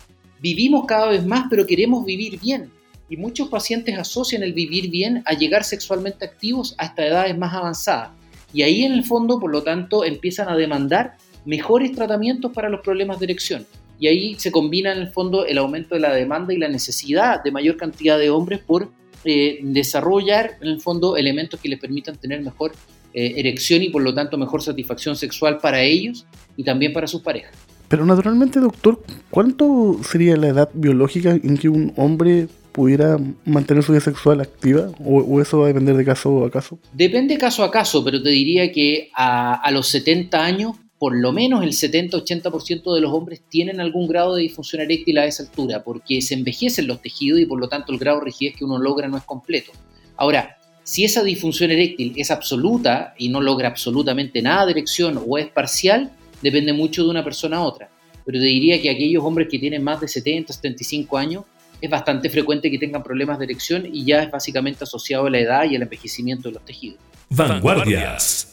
vivimos 0.40 0.86
cada 0.86 1.08
vez 1.08 1.26
más, 1.26 1.46
pero 1.50 1.66
queremos 1.66 2.04
vivir 2.04 2.38
bien. 2.38 2.70
Y 3.08 3.16
muchos 3.16 3.48
pacientes 3.48 3.98
asocian 3.98 4.44
el 4.44 4.52
vivir 4.52 4.90
bien 4.90 5.24
a 5.26 5.34
llegar 5.34 5.64
sexualmente 5.64 6.24
activos 6.24 6.76
hasta 6.78 7.04
edades 7.04 7.36
más 7.36 7.52
avanzadas. 7.52 8.17
Y 8.52 8.62
ahí 8.62 8.84
en 8.84 8.92
el 8.92 9.04
fondo, 9.04 9.38
por 9.38 9.50
lo 9.50 9.62
tanto, 9.62 10.04
empiezan 10.04 10.48
a 10.48 10.56
demandar 10.56 11.16
mejores 11.44 11.92
tratamientos 11.92 12.52
para 12.52 12.68
los 12.68 12.80
problemas 12.80 13.18
de 13.18 13.26
erección. 13.26 13.66
Y 14.00 14.06
ahí 14.06 14.34
se 14.36 14.52
combina 14.52 14.92
en 14.92 14.98
el 14.98 15.08
fondo 15.08 15.44
el 15.44 15.58
aumento 15.58 15.94
de 15.94 16.00
la 16.00 16.12
demanda 16.14 16.54
y 16.54 16.58
la 16.58 16.68
necesidad 16.68 17.42
de 17.42 17.50
mayor 17.50 17.76
cantidad 17.76 18.18
de 18.18 18.30
hombres 18.30 18.60
por 18.60 18.90
eh, 19.24 19.58
desarrollar 19.62 20.52
en 20.60 20.68
el 20.68 20.80
fondo 20.80 21.16
elementos 21.16 21.58
que 21.58 21.68
les 21.68 21.80
permitan 21.80 22.16
tener 22.16 22.40
mejor 22.40 22.72
eh, 23.12 23.34
erección 23.36 23.82
y 23.82 23.88
por 23.88 24.02
lo 24.02 24.14
tanto 24.14 24.38
mejor 24.38 24.62
satisfacción 24.62 25.16
sexual 25.16 25.58
para 25.58 25.82
ellos 25.82 26.26
y 26.56 26.62
también 26.62 26.92
para 26.92 27.06
sus 27.06 27.22
parejas. 27.22 27.52
Pero 27.88 28.04
naturalmente, 28.04 28.60
doctor, 28.60 29.02
¿cuánto 29.30 29.98
sería 30.04 30.36
la 30.36 30.48
edad 30.48 30.70
biológica 30.74 31.32
en 31.32 31.56
que 31.56 31.68
un 31.68 31.92
hombre 31.96 32.48
pudiera 32.78 33.18
mantener 33.44 33.82
su 33.82 33.90
vida 33.90 34.00
sexual 34.00 34.40
activa? 34.40 34.92
¿O, 35.04 35.40
eso 35.40 35.58
va 35.58 35.64
a 35.64 35.68
depender 35.68 35.96
de 35.96 36.04
caso 36.04 36.44
a 36.44 36.50
caso? 36.50 36.78
Depende 36.92 37.36
caso 37.36 37.64
a 37.64 37.72
caso, 37.72 38.04
pero 38.04 38.22
te 38.22 38.28
diría 38.28 38.70
que 38.70 39.10
a, 39.16 39.54
a 39.54 39.70
los 39.72 39.88
70 39.88 40.38
años, 40.44 40.76
por 40.96 41.16
lo 41.16 41.32
menos 41.32 41.64
el 41.64 41.70
70-80% 41.70 42.94
de 42.94 43.00
los 43.00 43.12
hombres 43.12 43.42
tienen 43.48 43.80
algún 43.80 44.06
grado 44.06 44.36
de 44.36 44.42
disfunción 44.42 44.80
eréctil 44.80 45.18
a 45.18 45.26
esa 45.26 45.42
altura, 45.42 45.82
porque 45.82 46.22
se 46.22 46.34
envejecen 46.34 46.86
los 46.86 47.02
tejidos 47.02 47.40
y 47.40 47.46
por 47.46 47.58
lo 47.58 47.68
tanto 47.68 47.92
el 47.92 47.98
grado 47.98 48.20
de 48.20 48.26
rigidez 48.26 48.54
que 48.54 48.64
uno 48.64 48.78
logra 48.78 49.08
no 49.08 49.16
es 49.16 49.24
completo. 49.24 49.72
Ahora, 50.16 50.56
si 50.84 51.04
esa 51.04 51.24
disfunción 51.24 51.72
eréctil 51.72 52.14
es 52.16 52.30
absoluta 52.30 53.12
y 53.18 53.28
no 53.28 53.40
logra 53.40 53.66
absolutamente 53.66 54.40
nada 54.40 54.66
de 54.66 54.70
erección 54.70 55.20
o 55.26 55.36
es 55.36 55.48
parcial, 55.48 56.12
depende 56.40 56.72
mucho 56.72 57.02
de 57.02 57.10
una 57.10 57.24
persona 57.24 57.56
a 57.56 57.62
otra. 57.62 57.90
Pero 58.24 58.38
te 58.38 58.46
diría 58.46 58.80
que 58.80 58.88
aquellos 58.88 59.24
hombres 59.24 59.48
que 59.50 59.58
tienen 59.58 59.82
más 59.82 60.00
de 60.00 60.06
70, 60.06 60.52
75 60.52 61.18
años 61.18 61.44
es 61.80 61.90
bastante 61.90 62.28
frecuente 62.30 62.70
que 62.70 62.78
tengan 62.78 63.02
problemas 63.02 63.38
de 63.38 63.44
erección 63.44 63.86
y 63.90 64.04
ya 64.04 64.22
es 64.22 64.30
básicamente 64.30 64.84
asociado 64.84 65.26
a 65.26 65.30
la 65.30 65.38
edad 65.38 65.64
y 65.64 65.76
al 65.76 65.82
envejecimiento 65.82 66.48
de 66.48 66.54
los 66.54 66.64
tejidos. 66.64 66.98
Vanguardias. 67.30 68.48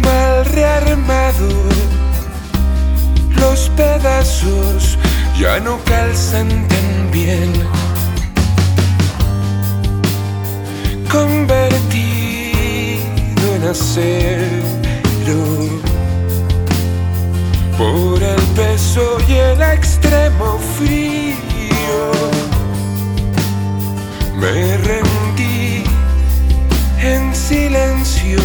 mal 0.02 0.46
rearmado 0.46 2.03
los 3.44 3.70
pedazos 3.76 4.98
ya 5.40 5.60
no 5.60 5.78
calzan 5.84 6.50
tan 6.68 7.12
bien. 7.12 7.52
Convertido 11.12 11.96
en 13.56 13.64
acero 13.76 15.44
por 17.78 18.24
el 18.24 18.44
peso 18.60 19.18
y 19.28 19.34
el 19.34 19.62
extremo 19.62 20.60
frío, 20.78 22.00
me 24.42 24.78
rendí 24.90 25.84
en 27.12 27.36
silencio. 27.36 28.40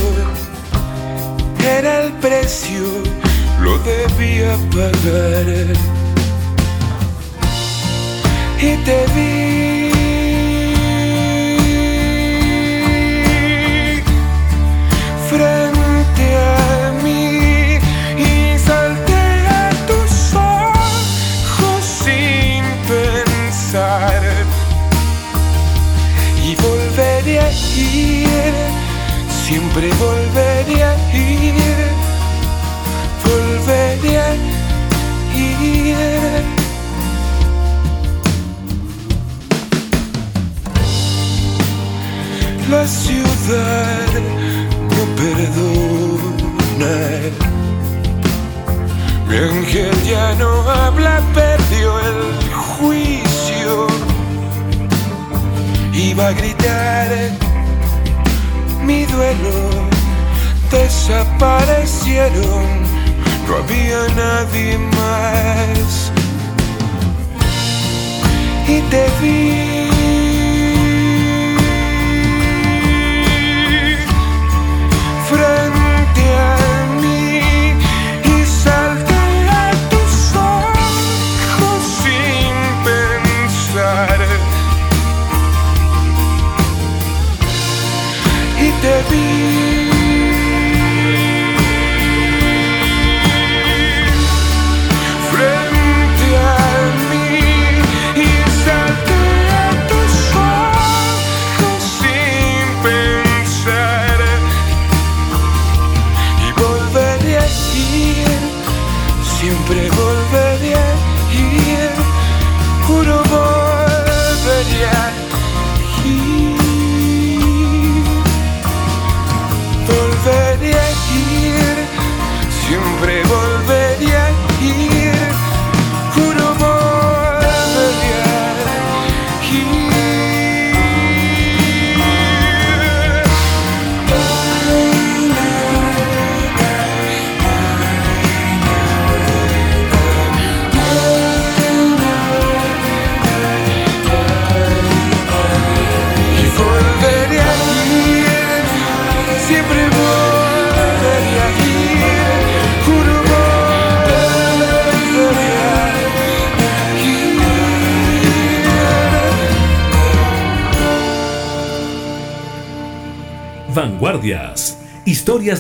Era 1.77 1.93
el 2.05 2.13
precio 2.15 2.83
lo 3.61 3.79
debía 3.79 4.57
pagar. 4.73 5.77
Y 8.61 8.77
te 8.85 9.07
vi. 9.14 9.78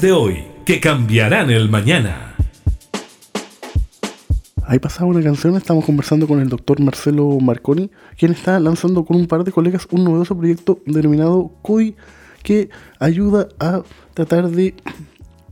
De 0.00 0.12
hoy 0.12 0.44
que 0.64 0.78
cambiarán 0.78 1.50
el 1.50 1.68
mañana. 1.68 2.36
Ahí 4.64 4.78
pasaba 4.78 5.06
una 5.06 5.22
canción, 5.22 5.56
estamos 5.56 5.84
conversando 5.84 6.28
con 6.28 6.38
el 6.38 6.48
doctor 6.48 6.78
Marcelo 6.80 7.40
Marconi, 7.40 7.90
quien 8.16 8.30
está 8.30 8.60
lanzando 8.60 9.04
con 9.04 9.16
un 9.16 9.26
par 9.26 9.42
de 9.42 9.50
colegas 9.50 9.88
un 9.90 10.04
novedoso 10.04 10.36
proyecto 10.38 10.80
denominado 10.86 11.50
COI, 11.62 11.96
que 12.44 12.68
ayuda 13.00 13.48
a 13.58 13.82
tratar 14.14 14.50
de 14.50 14.74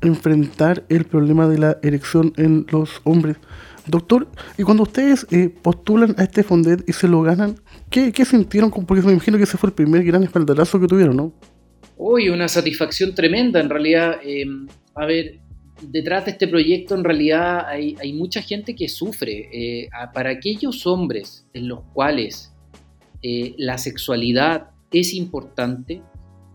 enfrentar 0.00 0.84
el 0.90 1.06
problema 1.06 1.48
de 1.48 1.58
la 1.58 1.78
erección 1.82 2.32
en 2.36 2.66
los 2.70 3.00
hombres. 3.02 3.38
Doctor, 3.86 4.28
y 4.58 4.62
cuando 4.62 4.84
ustedes 4.84 5.26
eh, 5.32 5.48
postulan 5.48 6.14
a 6.18 6.22
este 6.22 6.44
Fondet 6.44 6.88
y 6.88 6.92
se 6.92 7.08
lo 7.08 7.22
ganan, 7.22 7.56
¿qué, 7.90 8.12
qué 8.12 8.24
sintieron? 8.24 8.70
Porque 8.70 9.02
me 9.02 9.12
imagino 9.12 9.38
que 9.38 9.44
ese 9.44 9.56
fue 9.56 9.70
el 9.70 9.74
primer 9.74 10.04
gran 10.04 10.22
espaldarazo 10.22 10.78
que 10.78 10.86
tuvieron, 10.86 11.16
¿no? 11.16 11.32
Uy, 11.96 12.28
una 12.28 12.48
satisfacción 12.48 13.14
tremenda 13.14 13.60
en 13.60 13.70
realidad. 13.70 14.20
eh, 14.22 14.44
a 14.94 15.06
ver, 15.06 15.40
detrás 15.82 16.24
de 16.24 16.32
este 16.32 16.48
proyecto 16.48 16.94
en 16.94 17.04
realidad 17.04 17.66
hay, 17.66 18.12
mucha 18.12 18.42
gente 18.42 18.74
que 18.74 18.88
sufre. 18.88 19.48
Eh, 19.52 19.88
para 20.12 20.30
aquellos 20.30 20.86
hombres 20.86 21.46
en 21.52 21.68
los 21.68 21.80
cuales 21.92 22.52
eh, 23.22 23.54
la 23.58 23.78
sexualidad 23.78 24.70
es 24.90 25.14
importante, 25.14 26.02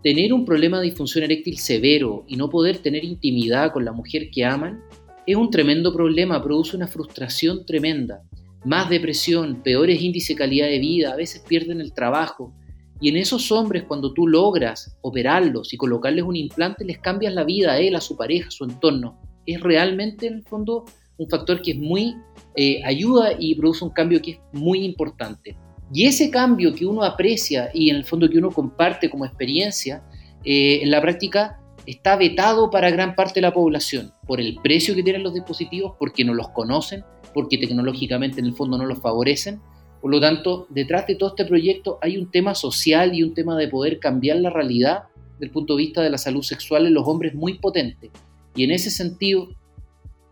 tener 0.04 0.34
un 0.34 0.46
problema 0.46 0.80
de 0.80 0.86
disfunción 0.86 1.24
eréctil 1.24 1.58
severo 1.58 2.26
y 2.28 2.36
no 2.36 2.50
poder 2.50 2.80
tener 2.80 3.04
intimidad 3.04 3.72
con 3.72 3.86
la 3.86 3.92
mujer 3.92 4.30
que 4.32 4.46
aman 4.46 4.82
es 5.28 5.36
un 5.36 5.52
tremendo 5.52 5.94
problema, 5.94 6.42
produce 6.42 6.76
una 6.76 6.88
frustración 6.88 7.66
tremenda. 7.66 8.24
Más 8.66 8.90
depresión, 8.90 9.62
peores 9.64 10.02
índices 10.02 10.30
de 10.30 10.36
calidad 10.36 10.68
de 10.68 10.80
vida, 10.80 11.14
a 11.14 11.16
veces 11.16 11.44
pierden 11.48 11.80
el 11.80 11.94
trabajo. 11.94 12.54
Y 13.02 13.10
en 13.10 13.18
esos 13.18 13.52
hombres, 13.52 13.84
cuando 13.88 14.14
tú 14.14 14.28
logras 14.28 14.96
operarlos 15.02 15.74
y 15.74 15.78
colocarles 15.78 16.24
un 16.24 16.36
implante, 16.36 16.86
les 16.86 17.00
cambias 17.00 17.34
la 17.34 17.44
vida 17.44 17.74
a 17.74 17.80
él, 17.80 17.96
a 17.96 18.02
su 18.02 18.16
pareja, 18.16 18.48
a 18.48 18.52
su 18.52 18.64
entorno. 18.64 19.20
Es 19.48 19.60
realmente, 19.60 20.28
en 20.28 20.36
el 20.36 20.44
fondo, 20.44 20.86
un 21.18 21.28
factor 21.28 21.62
que 21.62 21.72
es 21.72 21.78
muy 21.78 22.16
eh, 22.56 22.82
ayuda 22.86 23.32
y 23.38 23.56
produce 23.56 23.84
un 23.84 23.90
cambio 23.90 24.22
que 24.22 24.32
es 24.32 24.40
muy 24.54 24.86
importante. 24.86 25.58
Y 25.94 26.06
ese 26.06 26.30
cambio 26.30 26.74
que 26.74 26.86
uno 26.86 27.04
aprecia 27.04 27.70
y 27.74 27.90
en 27.90 27.98
el 27.98 28.06
fondo 28.06 28.30
que 28.30 28.38
uno 28.38 28.52
comparte 28.52 29.10
como 29.10 29.26
experiencia, 29.26 30.04
eh, 30.44 30.80
en 30.82 30.92
la 30.92 31.02
práctica 31.02 31.60
está 31.86 32.16
vetado 32.16 32.70
para 32.70 32.92
gran 32.92 33.16
parte 33.16 33.36
de 33.36 33.42
la 33.42 33.54
población 33.54 34.14
por 34.28 34.40
el 34.40 34.56
precio 34.64 34.96
que 34.96 35.04
tienen 35.04 35.24
los 35.24 35.34
dispositivos, 35.34 35.94
porque 35.98 36.24
no 36.24 36.34
los 36.34 36.50
conocen, 36.50 37.04
porque 37.34 37.58
tecnológicamente 37.58 38.40
en 38.40 38.46
el 38.46 38.54
fondo 38.54 38.78
no 38.78 38.86
los 38.86 39.00
favorecen. 39.00 39.60
Por 40.02 40.12
lo 40.12 40.20
tanto, 40.20 40.66
detrás 40.70 41.06
de 41.08 41.16
todo 41.16 41.30
este 41.30 41.46
proyecto 41.46 42.00
hay 42.02 42.18
un 42.18 42.32
tema 42.32 42.56
social 42.56 43.14
y 43.14 43.24
un 43.24 43.34
tema 43.34 43.56
de 43.56 43.68
poder 43.68 44.00
cambiar 44.00 44.38
la 44.38 44.50
realidad 44.50 45.04
desde 45.34 45.46
el 45.46 45.52
punto 45.52 45.76
de 45.76 45.84
vista 45.84 46.02
de 46.02 46.10
la 46.10 46.18
salud 46.18 46.42
sexual 46.42 46.88
en 46.88 46.94
los 46.94 47.08
hombres 47.08 47.36
muy 47.36 47.60
potente. 47.60 48.10
Y 48.56 48.64
en 48.64 48.72
ese 48.72 48.90
sentido, 48.90 49.50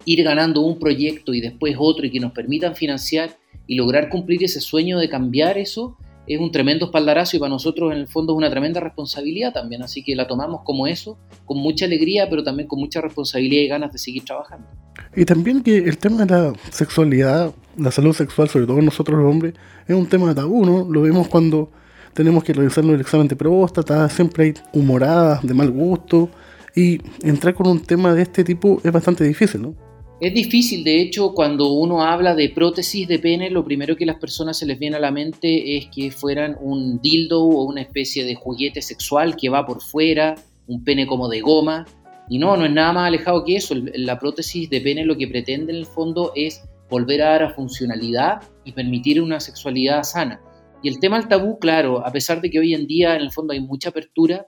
ir 0.05 0.23
ganando 0.23 0.61
un 0.61 0.79
proyecto 0.79 1.33
y 1.33 1.41
después 1.41 1.75
otro 1.77 2.05
y 2.05 2.11
que 2.11 2.19
nos 2.19 2.31
permitan 2.31 2.75
financiar 2.75 3.37
y 3.67 3.75
lograr 3.75 4.09
cumplir 4.09 4.43
ese 4.43 4.59
sueño 4.59 4.97
de 4.97 5.07
cambiar 5.07 5.57
eso 5.57 5.97
es 6.29 6.39
un 6.39 6.51
tremendo 6.51 6.85
espaldarazo 6.85 7.37
y 7.37 7.39
para 7.39 7.49
nosotros 7.49 7.91
en 7.91 7.97
el 7.97 8.07
fondo 8.07 8.33
es 8.33 8.37
una 8.37 8.51
tremenda 8.51 8.79
responsabilidad 8.79 9.51
también, 9.51 9.81
así 9.81 10.03
que 10.03 10.15
la 10.15 10.27
tomamos 10.27 10.61
como 10.63 10.85
eso, 10.85 11.17
con 11.45 11.57
mucha 11.57 11.85
alegría, 11.85 12.29
pero 12.29 12.43
también 12.43 12.67
con 12.67 12.79
mucha 12.79 13.01
responsabilidad 13.01 13.63
y 13.63 13.67
ganas 13.67 13.91
de 13.91 13.97
seguir 13.97 14.23
trabajando. 14.25 14.67
Y 15.15 15.25
también 15.25 15.63
que 15.63 15.77
el 15.77 15.97
tema 15.97 16.23
de 16.23 16.31
la 16.31 16.53
sexualidad, 16.69 17.51
la 17.79 17.91
salud 17.91 18.13
sexual, 18.13 18.49
sobre 18.49 18.65
todo 18.67 18.81
nosotros 18.81 19.17
los 19.17 19.29
hombres, 19.29 19.53
es 19.87 19.95
un 19.95 20.07
tema 20.07 20.35
tabú, 20.35 20.65
¿no? 20.65 20.87
Lo 20.89 21.01
vemos 21.01 21.27
cuando 21.27 21.71
tenemos 22.13 22.43
que 22.43 22.53
realizarnos 22.53 22.95
el 22.95 23.01
examen 23.01 23.27
de 23.27 23.35
próstata, 23.35 24.09
siempre 24.09 24.45
hay 24.45 24.53
humoradas 24.73 25.45
de 25.45 25.53
mal 25.53 25.71
gusto, 25.71 26.29
y 26.75 26.99
entrar 27.23 27.53
con 27.53 27.67
un 27.67 27.81
tema 27.81 28.13
de 28.13 28.21
este 28.21 28.43
tipo 28.43 28.79
es 28.83 28.91
bastante 28.91 29.23
difícil, 29.23 29.61
¿no? 29.61 29.75
Es 30.21 30.33
difícil, 30.33 30.83
de 30.83 31.01
hecho, 31.01 31.33
cuando 31.33 31.71
uno 31.71 32.03
habla 32.03 32.35
de 32.35 32.49
prótesis 32.49 33.07
de 33.07 33.19
pene, 33.19 33.49
lo 33.49 33.63
primero 33.63 33.95
que 33.95 34.05
las 34.05 34.17
personas 34.17 34.57
se 34.57 34.65
les 34.65 34.77
viene 34.77 34.97
a 34.97 34.99
la 34.99 35.11
mente 35.11 35.77
es 35.77 35.87
que 35.87 36.11
fueran 36.11 36.57
un 36.59 36.99
dildo 36.99 37.41
o 37.41 37.63
una 37.63 37.81
especie 37.81 38.25
de 38.25 38.35
juguete 38.35 38.81
sexual 38.81 39.37
que 39.37 39.47
va 39.47 39.65
por 39.65 39.81
fuera, 39.81 40.35
un 40.67 40.83
pene 40.83 41.07
como 41.07 41.29
de 41.29 41.39
goma. 41.39 41.85
Y 42.27 42.37
no, 42.37 42.57
no 42.57 42.65
es 42.65 42.71
nada 42.71 42.91
más 42.91 43.07
alejado 43.07 43.45
que 43.45 43.55
eso. 43.55 43.75
La 43.95 44.19
prótesis 44.19 44.69
de 44.69 44.81
pene 44.81 45.05
lo 45.05 45.17
que 45.17 45.27
pretende 45.27 45.71
en 45.71 45.79
el 45.79 45.85
fondo 45.85 46.33
es 46.35 46.63
volver 46.89 47.21
a 47.21 47.29
dar 47.29 47.43
a 47.43 47.53
funcionalidad 47.53 48.41
y 48.65 48.71
permitir 48.71 49.21
una 49.21 49.39
sexualidad 49.39 50.03
sana. 50.03 50.41
Y 50.81 50.89
el 50.89 50.99
tema 50.99 51.19
del 51.19 51.27
tabú, 51.27 51.59
claro, 51.59 52.05
a 52.05 52.11
pesar 52.11 52.41
de 52.41 52.49
que 52.49 52.59
hoy 52.59 52.73
en 52.73 52.87
día 52.87 53.15
en 53.15 53.21
el 53.21 53.31
fondo 53.31 53.53
hay 53.53 53.59
mucha 53.59 53.89
apertura, 53.89 54.47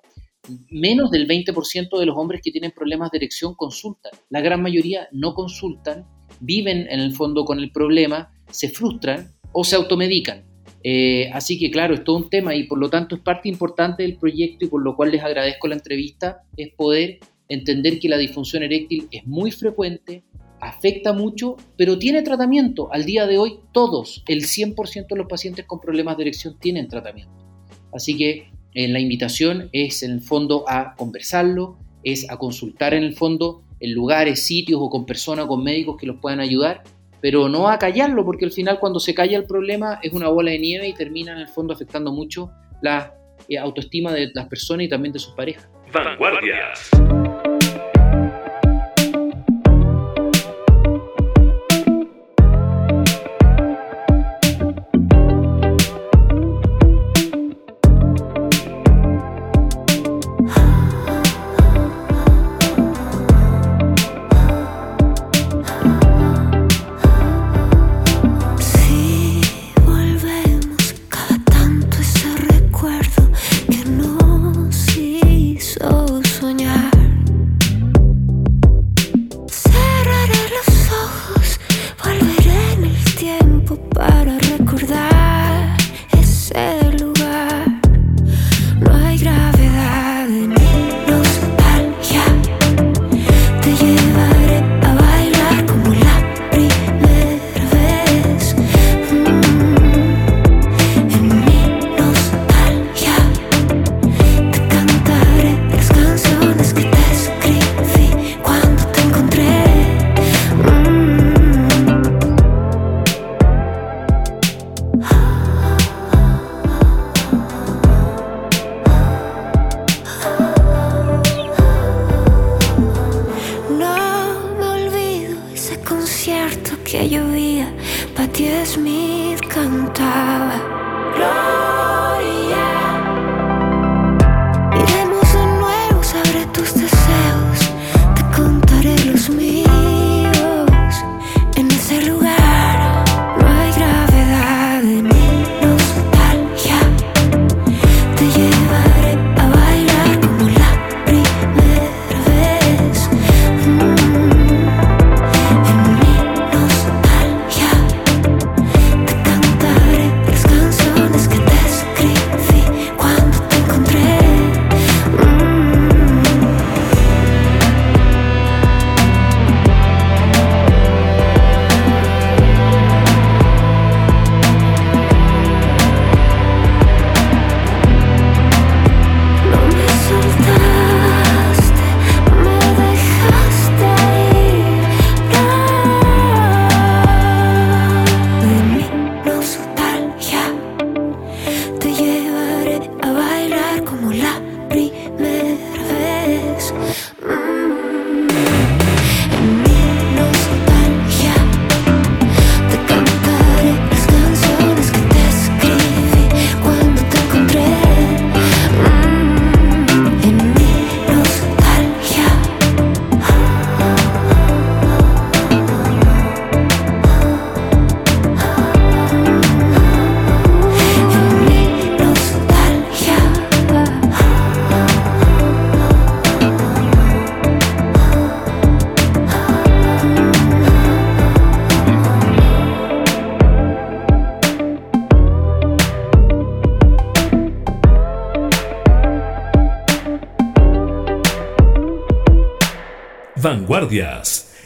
menos 0.70 1.12
del 1.12 1.28
20% 1.28 2.00
de 2.00 2.06
los 2.06 2.18
hombres 2.18 2.42
que 2.44 2.52
tienen 2.52 2.72
problemas 2.72 3.12
de 3.12 3.18
erección 3.18 3.54
consultan. 3.56 4.12
La 4.30 4.42
gran 4.42 4.62
mayoría 4.62 5.08
no 5.12 5.34
consultan, 5.34 6.06
viven 6.40 6.88
en 6.90 7.00
el 7.00 7.14
fondo 7.14 7.46
con 7.46 7.60
el 7.60 7.72
problema, 7.72 8.32
se 8.50 8.70
frustran 8.70 9.34
o 9.52 9.64
se 9.64 9.76
automedican. 9.76 10.46
Eh, 10.84 11.30
así 11.34 11.60
que 11.60 11.70
claro, 11.70 11.94
es 11.94 12.04
todo 12.04 12.18
un 12.18 12.30
tema 12.30 12.56
y 12.56 12.64
por 12.64 12.80
lo 12.80 12.90
tanto 12.90 13.16
es 13.16 13.22
parte 13.22 13.50
importante 13.50 14.02
del 14.02 14.18
proyecto 14.18 14.66
y 14.66 14.68
por 14.68 14.82
lo 14.82 14.96
cual 14.96 15.12
les 15.12 15.24
agradezco 15.24 15.68
la 15.68 15.76
entrevista, 15.76 16.42
es 16.58 16.74
poder 16.74 17.20
entender 17.50 18.00
que 18.00 18.10
la 18.10 18.18
disfunción 18.18 18.64
eréctil 18.64 19.08
es 19.12 19.28
muy 19.28 19.52
frecuente, 19.52 20.24
afecta 20.62 21.12
mucho, 21.12 21.58
pero 21.76 21.98
tiene 21.98 22.22
tratamiento. 22.22 22.94
Al 22.94 23.06
día 23.06 23.28
de 23.28 23.38
hoy 23.38 23.60
todos, 23.74 24.24
el 24.28 24.44
100% 24.44 25.08
de 25.10 25.16
los 25.16 25.28
pacientes 25.28 25.66
con 25.66 25.82
problemas 25.82 26.18
de 26.18 26.24
erección 26.24 26.58
tienen 26.60 26.88
tratamiento. 26.88 27.34
Así 27.94 28.16
que 28.16 28.52
eh, 28.74 28.88
la 28.88 29.00
invitación 29.00 29.70
es 29.74 30.04
en 30.04 30.12
el 30.12 30.22
fondo 30.22 30.64
a 30.68 30.96
conversarlo, 30.96 31.78
es 32.04 32.30
a 32.30 32.38
consultar 32.38 32.94
en 32.94 33.04
el 33.04 33.16
fondo 33.16 33.64
en 33.80 33.94
lugares, 33.94 34.46
sitios 34.46 34.80
o 34.82 34.90
con 34.90 35.06
personas 35.06 35.48
con 35.48 35.64
médicos 35.64 35.98
que 36.00 36.06
los 36.06 36.18
puedan 36.22 36.40
ayudar, 36.40 36.84
pero 37.20 37.50
no 37.50 37.68
a 37.68 37.78
callarlo, 37.78 38.24
porque 38.24 38.46
al 38.46 38.52
final 38.52 38.80
cuando 38.80 39.00
se 39.00 39.14
calla 39.14 39.38
el 39.38 39.46
problema 39.46 40.00
es 40.02 40.14
una 40.14 40.30
bola 40.30 40.52
de 40.52 40.60
nieve 40.60 40.88
y 40.88 40.94
termina 40.94 41.34
en 41.34 41.40
el 41.40 41.48
fondo 41.48 41.74
afectando 41.74 42.12
mucho 42.12 42.52
la 42.82 43.16
eh, 43.50 43.58
autoestima 43.58 44.14
de 44.14 44.32
las 44.34 44.48
personas 44.48 44.86
y 44.86 44.90
también 44.90 45.14
de 45.14 45.20
sus 45.20 45.34
parejas. 45.34 45.68
Vanguardias. 45.92 46.92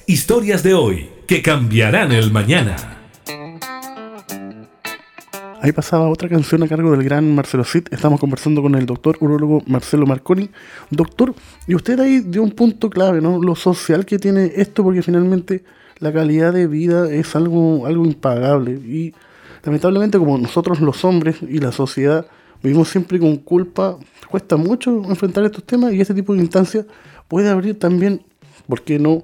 Historias 0.06 0.62
de 0.62 0.76
hoy 0.76 1.10
que 1.26 1.42
cambiarán 1.42 2.12
el 2.12 2.30
mañana. 2.32 2.76
Ahí 5.60 5.72
pasaba 5.72 6.10
otra 6.10 6.30
canción 6.30 6.62
a 6.62 6.68
cargo 6.68 6.92
del 6.92 7.04
gran 7.04 7.34
Marcelo 7.34 7.64
Cid. 7.64 7.88
Estamos 7.90 8.20
conversando 8.20 8.62
con 8.62 8.76
el 8.76 8.86
doctor 8.86 9.18
urólogo 9.20 9.64
Marcelo 9.66 10.06
Marconi. 10.06 10.52
Doctor, 10.92 11.34
y 11.66 11.74
usted 11.74 12.00
ahí 12.00 12.20
dio 12.20 12.44
un 12.44 12.52
punto 12.52 12.92
clave, 12.92 13.20
¿no? 13.20 13.42
Lo 13.42 13.56
social 13.56 14.06
que 14.06 14.20
tiene 14.20 14.52
esto, 14.58 14.84
porque 14.84 15.02
finalmente 15.02 15.64
la 15.98 16.14
calidad 16.14 16.54
de 16.54 16.68
vida 16.68 17.12
es 17.12 17.36
algo, 17.36 17.88
algo 17.88 18.06
impagable. 18.06 18.74
Y 18.74 19.16
lamentablemente, 19.64 20.20
como 20.20 20.38
nosotros 20.38 20.82
los 20.82 21.04
hombres 21.04 21.38
y 21.42 21.58
la 21.58 21.72
sociedad 21.72 22.28
vivimos 22.62 22.90
siempre 22.90 23.18
con 23.18 23.38
culpa, 23.38 23.98
cuesta 24.30 24.56
mucho 24.56 25.04
enfrentar 25.10 25.46
estos 25.46 25.64
temas 25.64 25.94
y 25.94 26.02
este 26.02 26.14
tipo 26.14 26.36
de 26.36 26.42
instancias 26.42 26.86
puede 27.28 27.50
abrir 27.50 27.80
también, 27.80 28.22
¿por 28.68 28.84
qué 28.84 29.00
no? 29.00 29.24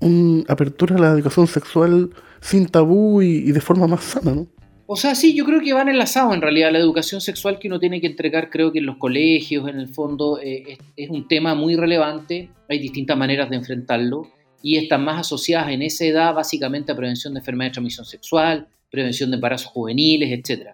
una 0.00 0.44
apertura 0.48 0.96
a 0.96 0.98
la 0.98 1.10
educación 1.10 1.46
sexual 1.46 2.10
sin 2.40 2.66
tabú 2.66 3.22
y, 3.22 3.52
de 3.52 3.60
forma 3.60 3.86
más 3.86 4.02
sana, 4.02 4.34
¿no? 4.34 4.46
O 4.86 4.96
sea, 4.96 5.14
sí, 5.14 5.36
yo 5.36 5.44
creo 5.44 5.60
que 5.60 5.72
van 5.72 5.88
enlazados 5.88 6.34
en 6.34 6.42
realidad. 6.42 6.72
La 6.72 6.78
educación 6.78 7.20
sexual 7.20 7.60
que 7.60 7.68
uno 7.68 7.78
tiene 7.78 8.00
que 8.00 8.08
entregar, 8.08 8.50
creo 8.50 8.72
que 8.72 8.80
en 8.80 8.86
los 8.86 8.96
colegios, 8.96 9.68
en 9.68 9.78
el 9.78 9.86
fondo, 9.86 10.40
eh, 10.42 10.64
es, 10.66 10.78
es 10.96 11.10
un 11.10 11.28
tema 11.28 11.54
muy 11.54 11.76
relevante. 11.76 12.50
Hay 12.68 12.80
distintas 12.80 13.16
maneras 13.16 13.50
de 13.50 13.56
enfrentarlo 13.56 14.26
y 14.62 14.78
están 14.78 15.04
más 15.04 15.20
asociadas 15.20 15.70
en 15.70 15.82
esa 15.82 16.04
edad 16.06 16.34
básicamente 16.34 16.90
a 16.90 16.96
prevención 16.96 17.34
de 17.34 17.40
enfermedades 17.40 17.70
de 17.70 17.74
transmisión 17.74 18.04
sexual, 18.04 18.66
prevención 18.90 19.30
de 19.30 19.36
embarazos 19.36 19.70
juveniles, 19.70 20.32
etc. 20.32 20.70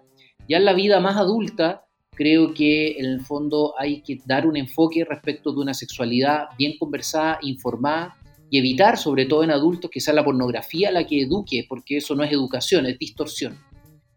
Ya 0.49 0.57
en 0.57 0.65
la 0.65 0.73
vida 0.73 0.99
más 0.99 1.17
adulta, 1.17 1.85
creo 2.17 2.53
que 2.53 2.97
en 2.97 3.05
el 3.05 3.21
fondo 3.21 3.75
hay 3.77 4.01
que 4.01 4.19
dar 4.25 4.47
un 4.47 4.57
enfoque 4.57 5.05
respecto 5.05 5.53
de 5.53 5.59
una 5.59 5.75
sexualidad 5.75 6.47
bien 6.57 6.73
conversada, 6.79 7.37
informada 7.43 8.17
y 8.49 8.57
evitar, 8.57 8.97
sobre 8.97 9.25
todo 9.25 9.43
en 9.43 9.51
adultos, 9.51 9.91
que 9.91 10.01
sea 10.01 10.15
la 10.15 10.25
pornografía 10.25 10.91
la 10.91 11.05
que 11.05 11.21
eduque, 11.21 11.65
porque 11.69 11.97
eso 11.97 12.15
no 12.15 12.23
es 12.23 12.31
educación, 12.31 12.87
es 12.87 12.97
distorsión. 12.97 13.59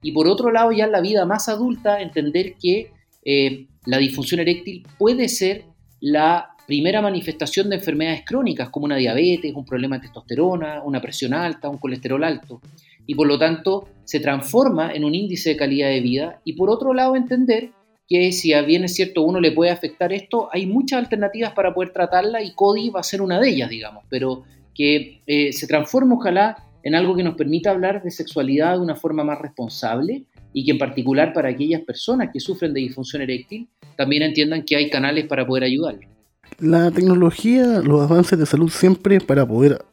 Y 0.03 0.13
por 0.13 0.29
otro 0.29 0.51
lado, 0.51 0.73
ya 0.73 0.87
en 0.87 0.93
la 0.93 1.03
vida 1.03 1.27
más 1.27 1.51
adulta, 1.51 2.01
entender 2.01 2.55
que 2.55 2.91
eh, 3.23 3.67
la 3.85 3.99
disfunción 3.99 4.41
eréctil 4.41 4.87
puede 4.99 5.29
ser 5.29 5.65
la 6.01 6.57
primera 6.67 7.03
manifestación 7.03 7.69
de 7.69 7.77
enfermedades 7.77 8.23
crónicas, 8.25 8.71
como 8.71 8.87
una 8.87 8.97
diabetes, 8.97 9.53
un 9.55 9.67
problema 9.67 9.97
de 9.97 10.03
testosterona, 10.03 10.83
una 10.85 11.03
presión 11.03 11.35
alta, 11.35 11.69
un 11.69 11.77
colesterol 11.77 12.25
alto. 12.25 12.63
Y 13.07 13.15
por 13.15 13.27
lo 13.27 13.39
tanto, 13.39 13.89
se 14.05 14.21
transforma 14.21 14.93
en 14.93 15.05
un 15.05 15.15
índice 15.15 15.51
de 15.51 15.57
calidad 15.57 15.89
de 15.89 16.01
vida. 16.01 16.41
Y 16.45 16.55
por 16.55 16.71
otro 16.71 16.95
lado, 16.95 17.17
entender 17.17 17.73
que 18.11 18.33
si 18.33 18.53
bien 18.65 18.83
es 18.83 18.95
cierto 18.95 19.23
uno 19.23 19.39
le 19.39 19.53
puede 19.53 19.71
afectar 19.71 20.13
esto, 20.13 20.49
hay 20.53 20.67
muchas 20.67 20.99
alternativas 20.99 21.53
para 21.53 21.73
poder 21.73 21.93
tratarla 21.93 22.43
y 22.43 22.53
CODI 22.55 22.91
va 22.91 22.99
a 22.99 23.05
ser 23.05 23.23
una 23.23 23.39
de 23.39 23.49
ellas, 23.49 23.71
digamos, 23.71 24.03
pero 24.11 24.43
que 24.75 25.21
eh, 25.29 25.53
se 25.53 25.69
transforme 25.69 26.15
ojalá 26.15 26.57
en 26.83 26.97
algo 26.97 27.15
que 27.15 27.23
nos 27.23 27.37
permita 27.37 27.71
hablar 27.71 28.03
de 28.03 28.11
sexualidad 28.11 28.75
de 28.75 28.81
una 28.81 28.97
forma 28.97 29.23
más 29.23 29.39
responsable 29.39 30.25
y 30.53 30.65
que 30.65 30.73
en 30.73 30.79
particular 30.79 31.33
para 31.33 31.51
aquellas 31.51 31.83
personas 31.83 32.31
que 32.33 32.41
sufren 32.41 32.75
de 32.75 32.81
disfunción 32.81 33.23
eréctil 33.23 33.69
también 33.97 34.25
entiendan 34.25 34.65
que 34.65 34.75
hay 34.75 34.91
canales 34.91 35.27
para 35.29 35.47
poder 35.47 35.63
ayudarlos. 35.63 36.11
La 36.59 36.91
tecnología, 36.91 37.81
los 37.85 38.11
avances 38.11 38.37
de 38.37 38.45
salud 38.45 38.71
siempre 38.71 39.21
para 39.21 39.47
poder, 39.47 39.85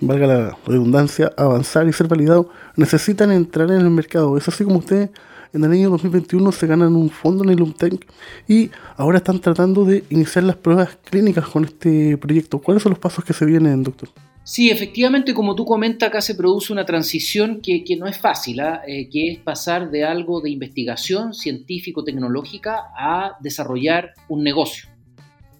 valga 0.00 0.28
la 0.28 0.58
redundancia, 0.64 1.32
avanzar 1.36 1.88
y 1.88 1.92
ser 1.92 2.06
validado, 2.06 2.50
necesitan 2.76 3.32
entrar 3.32 3.68
en 3.72 3.80
el 3.80 3.90
mercado. 3.90 4.38
Es 4.38 4.46
así 4.46 4.62
como 4.62 4.78
ustedes 4.78 5.10
en 5.54 5.64
el 5.64 5.70
año 5.70 5.90
2021 5.90 6.52
se 6.52 6.66
ganan 6.66 6.96
un 6.96 7.08
fondo 7.08 7.44
en 7.44 7.50
el 7.50 7.62
UMTEC 7.62 8.06
y 8.48 8.70
ahora 8.96 9.18
están 9.18 9.40
tratando 9.40 9.84
de 9.84 10.04
iniciar 10.10 10.44
las 10.44 10.56
pruebas 10.56 10.98
clínicas 11.04 11.46
con 11.46 11.64
este 11.64 12.18
proyecto. 12.18 12.58
¿Cuáles 12.58 12.82
son 12.82 12.90
los 12.90 12.98
pasos 12.98 13.24
que 13.24 13.32
se 13.32 13.46
vienen, 13.46 13.84
doctor? 13.84 14.08
Sí, 14.42 14.70
efectivamente, 14.70 15.32
como 15.32 15.54
tú 15.54 15.64
comentas, 15.64 16.08
acá 16.08 16.20
se 16.20 16.34
produce 16.34 16.72
una 16.72 16.84
transición 16.84 17.62
que, 17.62 17.82
no 17.98 18.06
es 18.06 18.18
fácil, 18.18 18.60
¿ah? 18.60 18.82
eh, 18.86 19.08
que 19.08 19.32
es 19.32 19.38
pasar 19.38 19.90
de 19.90 20.04
algo 20.04 20.42
de 20.42 20.50
investigación 20.50 21.32
científico-tecnológica 21.32 22.90
a 22.98 23.38
desarrollar 23.40 24.12
un 24.28 24.42
negocio. 24.42 24.88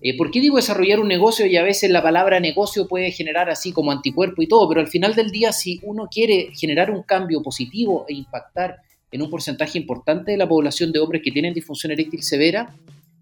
Eh, 0.02 0.18
¿Por 0.18 0.30
qué 0.30 0.40
digo 0.40 0.56
desarrollar 0.56 1.00
un 1.00 1.08
negocio? 1.08 1.46
Y 1.46 1.56
a 1.56 1.62
veces 1.62 1.90
la 1.90 2.02
palabra 2.02 2.40
negocio 2.40 2.86
puede 2.86 3.10
generar 3.10 3.48
así 3.48 3.72
como 3.72 3.90
anticuerpo 3.90 4.42
y 4.42 4.48
todo, 4.48 4.68
pero 4.68 4.82
al 4.82 4.88
final 4.88 5.14
del 5.14 5.30
día, 5.30 5.52
si 5.52 5.80
uno 5.82 6.08
quiere 6.10 6.50
generar 6.54 6.90
un 6.90 7.04
cambio 7.04 7.42
positivo 7.42 8.04
e 8.06 8.12
impactar 8.12 8.82
en 9.14 9.22
un 9.22 9.30
porcentaje 9.30 9.78
importante 9.78 10.32
de 10.32 10.36
la 10.36 10.48
población 10.48 10.90
de 10.90 10.98
hombres 10.98 11.22
que 11.22 11.30
tienen 11.30 11.54
disfunción 11.54 11.92
eréctil 11.92 12.24
severa, 12.24 12.74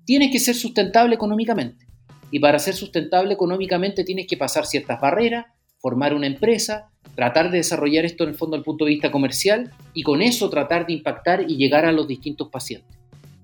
tiene 0.06 0.30
que 0.30 0.40
ser 0.40 0.54
sustentable 0.54 1.14
económicamente. 1.14 1.86
Y 2.30 2.38
para 2.38 2.58
ser 2.58 2.72
sustentable 2.72 3.34
económicamente 3.34 4.02
tienes 4.02 4.26
que 4.26 4.38
pasar 4.38 4.64
ciertas 4.64 4.98
barreras, 5.02 5.44
formar 5.80 6.14
una 6.14 6.26
empresa, 6.26 6.88
tratar 7.14 7.50
de 7.50 7.58
desarrollar 7.58 8.06
esto 8.06 8.24
en 8.24 8.30
el 8.30 8.36
fondo 8.36 8.56
desde 8.56 8.60
el 8.60 8.64
punto 8.64 8.86
de 8.86 8.92
vista 8.92 9.12
comercial 9.12 9.70
y 9.92 10.02
con 10.02 10.22
eso 10.22 10.48
tratar 10.48 10.86
de 10.86 10.94
impactar 10.94 11.44
y 11.46 11.58
llegar 11.58 11.84
a 11.84 11.92
los 11.92 12.08
distintos 12.08 12.48
pacientes. 12.48 12.96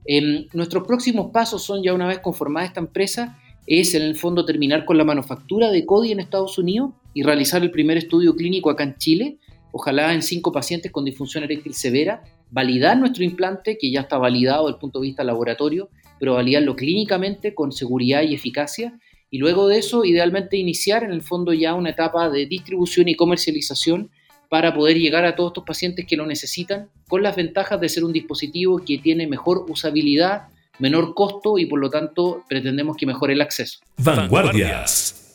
Em, 0.06 0.46
nuestros 0.54 0.86
próximos 0.86 1.30
pasos 1.30 1.62
son 1.62 1.82
ya 1.82 1.92
una 1.92 2.06
vez 2.06 2.20
conformada 2.20 2.64
esta 2.64 2.80
empresa, 2.80 3.38
es 3.66 3.92
en 3.92 4.00
el 4.00 4.16
fondo 4.16 4.46
terminar 4.46 4.86
con 4.86 4.96
la 4.96 5.04
manufactura 5.04 5.70
de 5.70 5.84
CODI 5.84 6.12
en 6.12 6.20
Estados 6.20 6.56
Unidos 6.56 6.92
y 7.12 7.24
realizar 7.24 7.62
el 7.62 7.70
primer 7.70 7.98
estudio 7.98 8.34
clínico 8.34 8.70
acá 8.70 8.84
en 8.84 8.96
Chile, 8.96 9.36
ojalá 9.70 10.14
en 10.14 10.22
cinco 10.22 10.50
pacientes 10.50 10.90
con 10.90 11.04
disfunción 11.04 11.44
eréctil 11.44 11.74
severa, 11.74 12.22
validar 12.50 12.98
nuestro 12.98 13.24
implante, 13.24 13.78
que 13.78 13.90
ya 13.90 14.00
está 14.00 14.18
validado 14.18 14.66
desde 14.66 14.76
el 14.76 14.80
punto 14.80 15.00
de 15.00 15.08
vista 15.08 15.24
laboratorio, 15.24 15.90
pero 16.18 16.34
validarlo 16.34 16.76
clínicamente 16.76 17.54
con 17.54 17.72
seguridad 17.72 18.22
y 18.22 18.34
eficacia. 18.34 18.98
Y 19.30 19.38
luego 19.38 19.68
de 19.68 19.78
eso, 19.78 20.04
idealmente 20.04 20.56
iniciar 20.56 21.04
en 21.04 21.12
el 21.12 21.22
fondo 21.22 21.52
ya 21.52 21.74
una 21.74 21.90
etapa 21.90 22.30
de 22.30 22.46
distribución 22.46 23.08
y 23.08 23.14
comercialización 23.14 24.10
para 24.48 24.74
poder 24.74 24.96
llegar 24.96 25.24
a 25.24 25.36
todos 25.36 25.50
estos 25.50 25.64
pacientes 25.64 26.06
que 26.06 26.16
lo 26.16 26.26
necesitan, 26.26 26.88
con 27.06 27.22
las 27.22 27.36
ventajas 27.36 27.80
de 27.80 27.88
ser 27.88 28.04
un 28.04 28.12
dispositivo 28.12 28.78
que 28.84 28.98
tiene 28.98 29.26
mejor 29.26 29.66
usabilidad, 29.68 30.48
menor 30.78 31.14
costo 31.14 31.58
y 31.58 31.66
por 31.66 31.80
lo 31.80 31.90
tanto 31.90 32.44
pretendemos 32.48 32.96
que 32.96 33.06
mejore 33.06 33.34
el 33.34 33.42
acceso. 33.42 33.80
Vanguardias. 33.98 35.26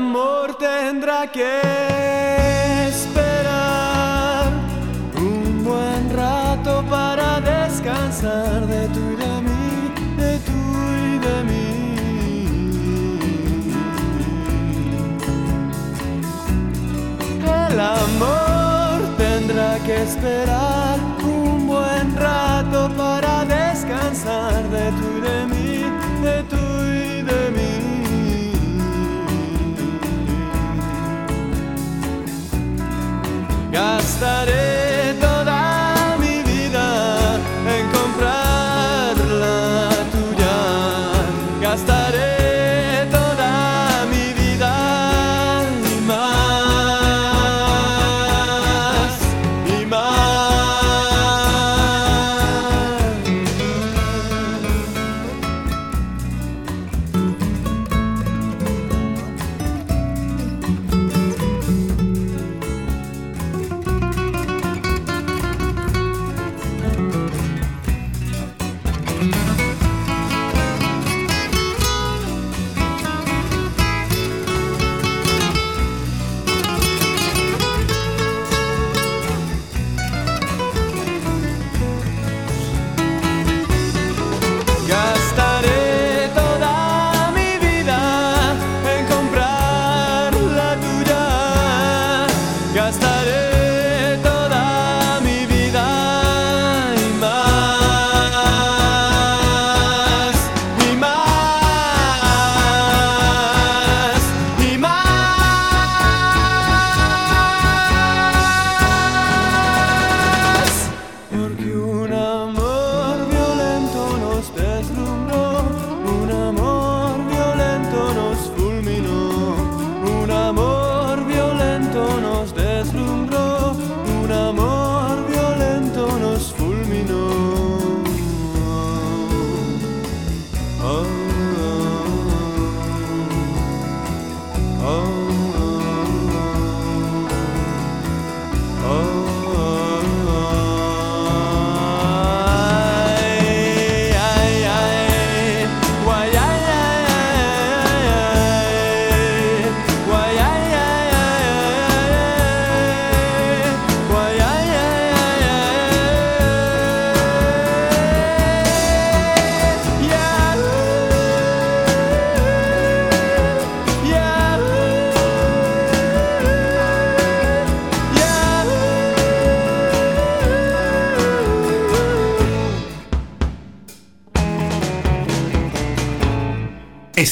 Amor 0.00 0.54
tendrá 0.54 1.26
que 1.26 2.19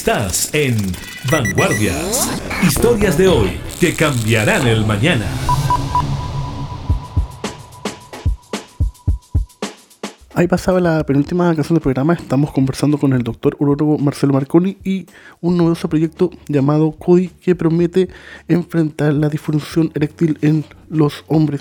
Estás 0.08 0.54
en 0.54 0.74
Vanguardias. 1.30 2.30
Historias 2.66 3.18
de 3.18 3.28
hoy 3.28 3.60
que 3.78 3.92
cambiarán 3.92 4.66
el 4.66 4.86
mañana. 4.86 5.26
Ahí 10.32 10.48
pasaba 10.48 10.80
la 10.80 11.04
penúltima 11.04 11.54
canción 11.54 11.74
del 11.74 11.82
programa. 11.82 12.14
Estamos 12.14 12.52
conversando 12.52 12.96
con 12.96 13.12
el 13.12 13.22
doctor 13.22 13.54
urólogo 13.58 13.98
Marcelo 13.98 14.32
Marconi 14.32 14.78
y 14.82 15.04
un 15.42 15.58
novedoso 15.58 15.90
proyecto 15.90 16.30
llamado 16.46 16.92
CODI 16.92 17.28
que 17.28 17.54
promete 17.54 18.08
enfrentar 18.48 19.12
la 19.12 19.28
disfunción 19.28 19.90
eréctil 19.94 20.38
en 20.40 20.64
los 20.88 21.22
hombres. 21.28 21.60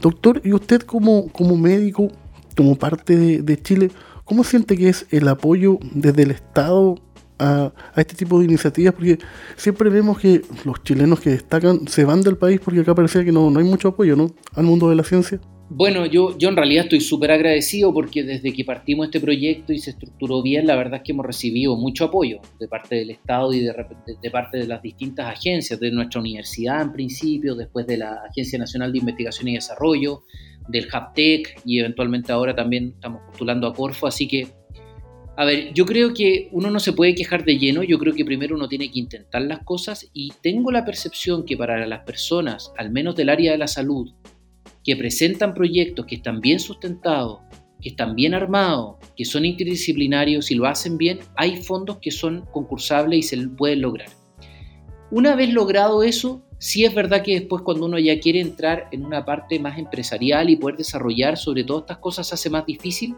Doctor, 0.00 0.40
y 0.44 0.52
usted 0.52 0.82
como, 0.82 1.32
como 1.32 1.56
médico, 1.56 2.12
como 2.56 2.76
parte 2.76 3.16
de, 3.16 3.42
de 3.42 3.60
Chile, 3.60 3.90
¿cómo 4.24 4.44
siente 4.44 4.76
que 4.76 4.88
es 4.88 5.04
el 5.10 5.26
apoyo 5.26 5.80
desde 5.82 6.22
el 6.22 6.30
Estado 6.30 6.94
a, 7.38 7.72
este 7.96 8.14
tipo 8.14 8.38
de 8.38 8.46
iniciativas 8.46 8.94
porque 8.94 9.18
siempre 9.56 9.90
vemos 9.90 10.18
que 10.18 10.42
los 10.64 10.82
chilenos 10.82 11.20
que 11.20 11.30
destacan 11.30 11.86
se 11.88 12.04
van 12.04 12.22
del 12.22 12.36
país 12.36 12.60
porque 12.62 12.80
acá 12.80 12.94
parecía 12.94 13.24
que 13.24 13.32
no, 13.32 13.50
no 13.50 13.60
hay 13.60 13.66
mucho 13.66 13.88
apoyo 13.88 14.16
¿no? 14.16 14.30
al 14.54 14.64
mundo 14.64 14.88
de 14.90 14.96
la 14.96 15.04
ciencia. 15.04 15.40
Bueno, 15.70 16.06
yo, 16.06 16.36
yo 16.38 16.48
en 16.48 16.56
realidad 16.56 16.84
estoy 16.84 17.02
súper 17.02 17.30
agradecido 17.30 17.92
porque 17.92 18.22
desde 18.22 18.54
que 18.54 18.64
partimos 18.64 19.08
este 19.08 19.20
proyecto 19.20 19.74
y 19.74 19.78
se 19.78 19.90
estructuró 19.90 20.42
bien, 20.42 20.66
la 20.66 20.76
verdad 20.76 20.96
es 20.96 21.02
que 21.02 21.12
hemos 21.12 21.26
recibido 21.26 21.76
mucho 21.76 22.06
apoyo 22.06 22.40
de 22.58 22.68
parte 22.68 22.94
del 22.96 23.10
Estado 23.10 23.52
y 23.52 23.60
de, 23.60 23.74
de, 24.22 24.30
parte 24.30 24.56
de 24.56 24.66
las 24.66 24.80
distintas 24.80 25.26
agencias, 25.26 25.78
de 25.78 25.90
nuestra 25.90 26.22
universidad 26.22 26.80
en 26.80 26.92
principio, 26.92 27.54
después 27.54 27.86
de 27.86 27.98
la 27.98 28.14
Agencia 28.30 28.58
Nacional 28.58 28.92
de 28.92 28.98
Investigación 29.00 29.48
y 29.48 29.54
Desarrollo, 29.56 30.22
del 30.68 30.88
HAPTEC 30.90 31.60
y 31.66 31.80
eventualmente 31.80 32.32
ahora 32.32 32.54
también 32.54 32.92
estamos 32.94 33.20
postulando 33.26 33.66
a 33.66 33.74
Corfo, 33.74 34.06
así 34.06 34.26
que 34.26 34.48
a 35.38 35.44
ver, 35.44 35.72
yo 35.72 35.86
creo 35.86 36.14
que 36.14 36.48
uno 36.50 36.68
no 36.68 36.80
se 36.80 36.92
puede 36.92 37.14
quejar 37.14 37.44
de 37.44 37.58
lleno, 37.58 37.84
yo 37.84 37.96
creo 38.00 38.12
que 38.12 38.24
primero 38.24 38.56
uno 38.56 38.66
tiene 38.66 38.90
que 38.90 38.98
intentar 38.98 39.40
las 39.42 39.60
cosas 39.60 40.10
y 40.12 40.32
tengo 40.42 40.72
la 40.72 40.84
percepción 40.84 41.44
que 41.44 41.56
para 41.56 41.86
las 41.86 42.00
personas, 42.00 42.72
al 42.76 42.90
menos 42.90 43.14
del 43.14 43.28
área 43.28 43.52
de 43.52 43.58
la 43.58 43.68
salud, 43.68 44.12
que 44.82 44.96
presentan 44.96 45.54
proyectos 45.54 46.06
que 46.06 46.16
están 46.16 46.40
bien 46.40 46.58
sustentados, 46.58 47.38
que 47.80 47.90
están 47.90 48.16
bien 48.16 48.34
armados, 48.34 48.96
que 49.16 49.24
son 49.24 49.44
interdisciplinarios 49.44 50.50
y 50.50 50.56
lo 50.56 50.66
hacen 50.66 50.98
bien, 50.98 51.20
hay 51.36 51.62
fondos 51.62 51.98
que 51.98 52.10
son 52.10 52.44
concursables 52.50 53.20
y 53.20 53.22
se 53.22 53.48
pueden 53.50 53.82
lograr. 53.82 54.08
Una 55.12 55.36
vez 55.36 55.52
logrado 55.52 56.02
eso, 56.02 56.42
sí 56.58 56.84
es 56.84 56.92
verdad 56.92 57.22
que 57.22 57.34
después 57.34 57.62
cuando 57.62 57.86
uno 57.86 58.00
ya 58.00 58.18
quiere 58.18 58.40
entrar 58.40 58.88
en 58.90 59.04
una 59.04 59.24
parte 59.24 59.60
más 59.60 59.78
empresarial 59.78 60.50
y 60.50 60.56
poder 60.56 60.78
desarrollar 60.78 61.36
sobre 61.36 61.62
todas 61.62 61.82
estas 61.82 61.98
cosas 61.98 62.32
hace 62.32 62.50
más 62.50 62.66
difícil 62.66 63.14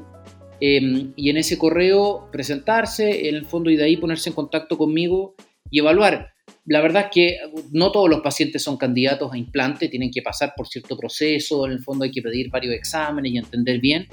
em, 0.60 1.12
y 1.14 1.28
en 1.28 1.36
ese 1.36 1.58
correo 1.58 2.26
presentarse, 2.32 3.28
en 3.28 3.34
el 3.34 3.44
fondo 3.44 3.68
y 3.68 3.76
de 3.76 3.84
ahí 3.84 3.98
ponerse 3.98 4.30
en 4.30 4.34
contacto 4.34 4.78
conmigo 4.78 5.34
y 5.70 5.80
evaluar. 5.80 6.30
La 6.64 6.80
verdad 6.80 7.02
es 7.02 7.08
que 7.12 7.36
no 7.70 7.92
todos 7.92 8.08
los 8.08 8.22
pacientes 8.22 8.62
son 8.62 8.78
candidatos 8.78 9.30
a 9.30 9.36
implante, 9.36 9.88
tienen 9.88 10.10
que 10.10 10.22
pasar 10.22 10.54
por 10.56 10.68
cierto 10.68 10.96
proceso, 10.96 11.66
en 11.66 11.72
el 11.72 11.80
fondo 11.80 12.04
hay 12.04 12.10
que 12.10 12.22
pedir 12.22 12.48
varios 12.48 12.74
exámenes 12.74 13.30
y 13.30 13.36
entender 13.36 13.78
bien, 13.78 14.06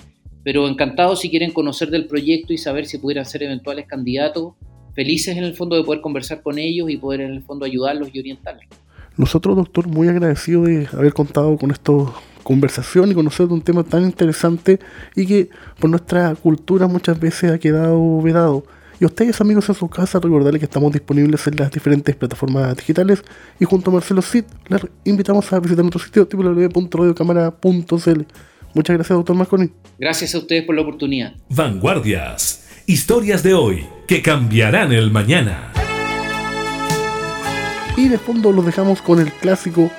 pero 0.43 0.67
encantado 0.67 1.15
si 1.15 1.29
quieren 1.29 1.51
conocer 1.51 1.89
del 1.89 2.05
proyecto 2.05 2.51
y 2.51 2.57
saber 2.57 2.85
si 2.85 2.97
pudieran 2.97 3.23
ser 3.23 3.43
eventuales 3.43 3.85
candidatos 3.87 4.55
felices 4.93 5.37
en 5.37 5.43
el 5.43 5.55
fondo 5.55 5.75
de 5.75 5.83
poder 5.83 6.01
conversar 6.01 6.41
con 6.41 6.57
ellos 6.59 6.89
y 6.89 6.97
poder 6.97 7.21
en 7.21 7.31
el 7.31 7.43
fondo 7.43 7.65
ayudarlos 7.65 8.09
y 8.13 8.19
orientarlos. 8.19 8.65
Nosotros, 9.17 9.55
doctor, 9.55 9.87
muy 9.87 10.07
agradecidos 10.07 10.67
de 10.67 10.87
haber 10.93 11.13
contado 11.13 11.57
con 11.57 11.71
esta 11.71 11.91
conversación 12.43 13.11
y 13.11 13.13
conocer 13.13 13.47
de 13.47 13.53
un 13.53 13.61
tema 13.61 13.83
tan 13.83 14.03
interesante 14.03 14.79
y 15.15 15.25
que 15.25 15.49
por 15.79 15.89
nuestra 15.89 16.35
cultura 16.35 16.87
muchas 16.87 17.19
veces 17.19 17.51
ha 17.51 17.59
quedado 17.59 18.21
vedado. 18.21 18.63
Y 18.99 19.03
a 19.03 19.07
ustedes, 19.07 19.39
amigos, 19.39 19.69
en 19.69 19.75
su 19.75 19.87
casa, 19.87 20.19
recordarles 20.19 20.59
que 20.59 20.65
estamos 20.65 20.91
disponibles 20.91 21.45
en 21.47 21.55
las 21.57 21.71
diferentes 21.71 22.15
plataformas 22.15 22.75
digitales 22.75 23.23
y 23.59 23.65
junto 23.65 23.91
a 23.91 23.93
Marcelo 23.93 24.21
Cid, 24.21 24.45
les 24.67 24.81
invitamos 25.05 25.51
a 25.53 25.59
visitar 25.59 25.83
nuestro 25.83 26.01
sitio 26.01 26.27
www.radiocámara.cl. 26.31 28.21
Muchas 28.73 28.95
gracias, 28.95 29.17
doctor 29.17 29.35
Marconi. 29.35 29.69
Gracias 29.97 30.35
a 30.35 30.37
ustedes 30.37 30.63
por 30.63 30.75
la 30.75 30.81
oportunidad. 30.81 31.33
Vanguardias 31.49 32.68
Historias 32.89 33.43
de 33.43 33.53
hoy 33.53 33.85
que 34.07 34.23
cambiarán 34.23 34.91
el 34.91 35.11
mañana. 35.11 35.71
Y 37.95 38.07
de 38.07 38.17
fondo 38.17 38.51
los 38.51 38.65
dejamos 38.65 38.99
con 38.99 39.19
el 39.19 39.31
clásico 39.31 39.91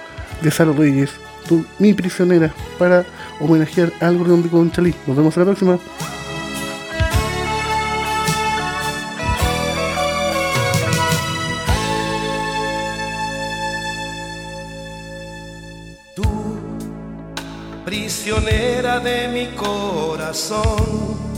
de 0.42 0.50
Sara 0.50 0.72
Reyes, 0.72 1.12
tu, 1.48 1.64
Mi 1.78 1.94
prisionera, 1.94 2.52
para 2.80 3.06
homenajear 3.38 3.92
al 4.00 4.18
gordón 4.18 4.42
de 4.42 4.48
Conchalí. 4.48 4.92
Nos 5.06 5.16
vemos 5.16 5.36
la 5.36 5.44
próxima. 5.44 5.78
Tú, 16.16 16.24
prisionera 17.84 18.98
de 18.98 19.28
mi 19.28 19.46
corazón 19.54 21.29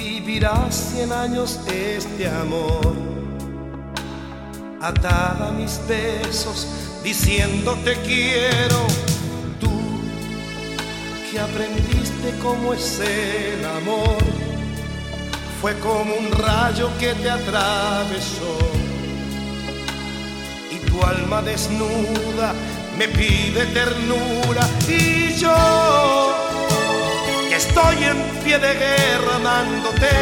vivirá 0.00 0.70
cien 0.70 1.12
años 1.12 1.60
este 1.66 2.26
amor. 2.28 2.94
Atada 4.80 5.50
mis 5.52 5.78
besos, 5.86 6.66
diciendo 7.04 7.76
te 7.84 7.94
quiero, 8.08 8.80
tú 9.60 9.70
que 11.30 11.38
aprendiste 11.38 12.28
cómo 12.42 12.72
es 12.72 13.00
el 13.00 13.64
amor, 13.64 14.18
fue 15.60 15.78
como 15.80 16.14
un 16.14 16.30
rayo 16.32 16.88
que 16.98 17.12
te 17.14 17.30
atravesó. 17.30 18.56
Y 20.70 20.76
tu 20.88 21.02
alma 21.04 21.42
desnuda 21.42 22.54
me 22.96 23.06
pide 23.08 23.66
ternura 23.66 24.66
y 24.88 25.34
yo 25.34 26.49
estoy 27.64 28.04
en 28.04 28.18
pie 28.42 28.58
de 28.58 28.72
guerra 28.84 29.36
amándote. 29.36 30.12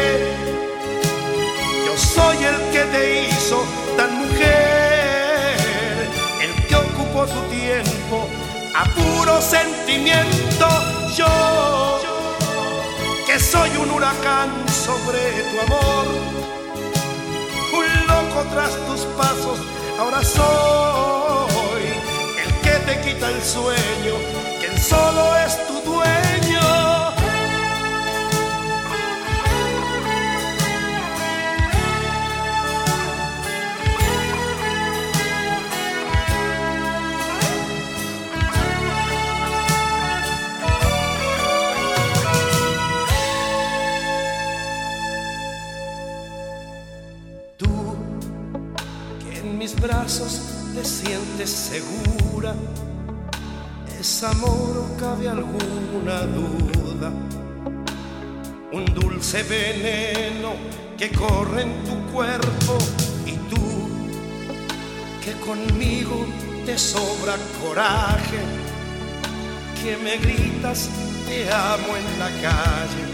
Yo 1.85 1.93
soy 1.97 2.37
el 2.51 2.57
que 2.73 2.83
te 2.93 3.03
hizo 3.23 3.57
tan 3.97 4.11
mujer, 4.19 5.57
el 6.45 6.53
que 6.67 6.75
ocupó 6.75 7.25
tu 7.25 7.41
tiempo 7.49 8.27
puro 8.95 9.41
sentimiento. 9.41 10.67
Yo, 11.15 11.99
que 13.25 13.39
soy 13.39 13.69
un 13.77 13.91
huracán 13.91 14.49
sobre 14.85 15.19
tu 15.49 15.59
amor, 15.61 16.05
un 17.73 18.07
loco 18.07 18.39
tras 18.51 18.71
tus 18.87 19.01
pasos, 19.17 19.59
ahora 19.99 20.23
soy 20.23 21.83
el 22.43 22.53
que 22.61 22.75
te 22.85 23.01
quita 23.01 23.29
el 23.29 23.41
sueño, 23.41 24.15
quien 24.59 24.77
solo 24.77 25.35
es 25.45 25.67
tu 25.67 25.81
dueño. 25.91 26.58
Te 50.09 50.83
sientes 50.83 51.51
segura. 51.51 52.55
¿Es 53.99 54.23
amor 54.23 54.89
o 54.89 54.97
cabe 54.99 55.29
alguna 55.29 56.21
duda? 56.21 57.11
Un 58.71 58.85
dulce 58.85 59.43
veneno 59.43 60.53
que 60.97 61.11
corre 61.11 61.61
en 61.61 61.83
tu 61.83 62.11
cuerpo 62.11 62.77
y 63.23 63.33
tú 63.51 63.87
que 65.23 65.33
conmigo 65.45 66.25
te 66.65 66.75
sobra 66.75 67.35
coraje, 67.63 68.39
que 69.83 69.95
me 69.97 70.17
gritas 70.17 70.89
te 71.27 71.51
amo 71.53 71.95
en 71.95 72.19
la 72.19 72.29
calle, 72.41 73.05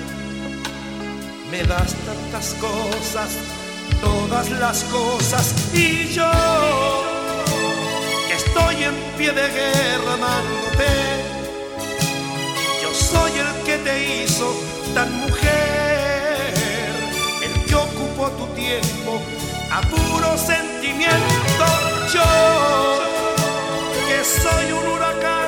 me 1.52 1.62
das 1.64 1.93
tantas 2.06 2.54
cosas 2.54 3.32
todas 4.02 4.50
las 4.52 4.84
cosas 4.86 5.54
y 5.74 6.08
yo 6.10 6.32
que 8.28 8.34
estoy 8.34 8.84
en 8.84 8.96
pie 9.18 9.32
de 9.32 9.48
guerra 9.50 10.14
amándote. 10.14 10.89
Yo 12.82 12.93
soy 12.93 13.32
el 13.39 13.64
que 13.64 13.78
te 13.78 14.24
hizo 14.24 14.48
tan 14.93 15.12
mujer 15.22 16.54
el 17.43 17.66
que 17.66 17.76
ocupó 17.76 18.30
tu 18.32 18.46
tiempo 18.54 19.22
a 19.72 19.82
puro 19.82 20.38
sentimiento. 20.38 21.66
Yo 22.14 22.24
que 24.08 24.24
soy 24.24 24.72
un 24.72 24.88
huracán 24.88 25.45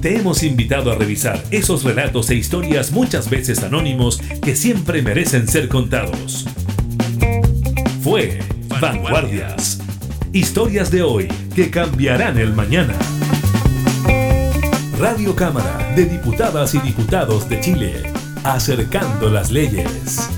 Te 0.00 0.16
hemos 0.16 0.42
invitado 0.42 0.90
a 0.90 0.94
revisar 0.94 1.44
esos 1.50 1.84
relatos 1.84 2.30
e 2.30 2.34
historias 2.34 2.90
muchas 2.90 3.28
veces 3.28 3.62
anónimos 3.62 4.18
que 4.42 4.56
siempre 4.56 5.02
merecen 5.02 5.46
ser 5.46 5.68
contados. 5.68 6.46
Fue 8.02 8.38
Vanguardias. 8.80 9.78
Historias 10.32 10.90
de 10.90 11.02
hoy 11.02 11.28
que 11.54 11.70
cambiarán 11.70 12.38
el 12.38 12.54
mañana. 12.54 12.94
Radio 14.98 15.36
Cámara 15.36 15.92
de 15.94 16.06
Diputadas 16.06 16.74
y 16.74 16.78
Diputados 16.78 17.46
de 17.50 17.60
Chile. 17.60 18.02
Acercando 18.42 19.28
las 19.28 19.50
leyes. 19.50 20.30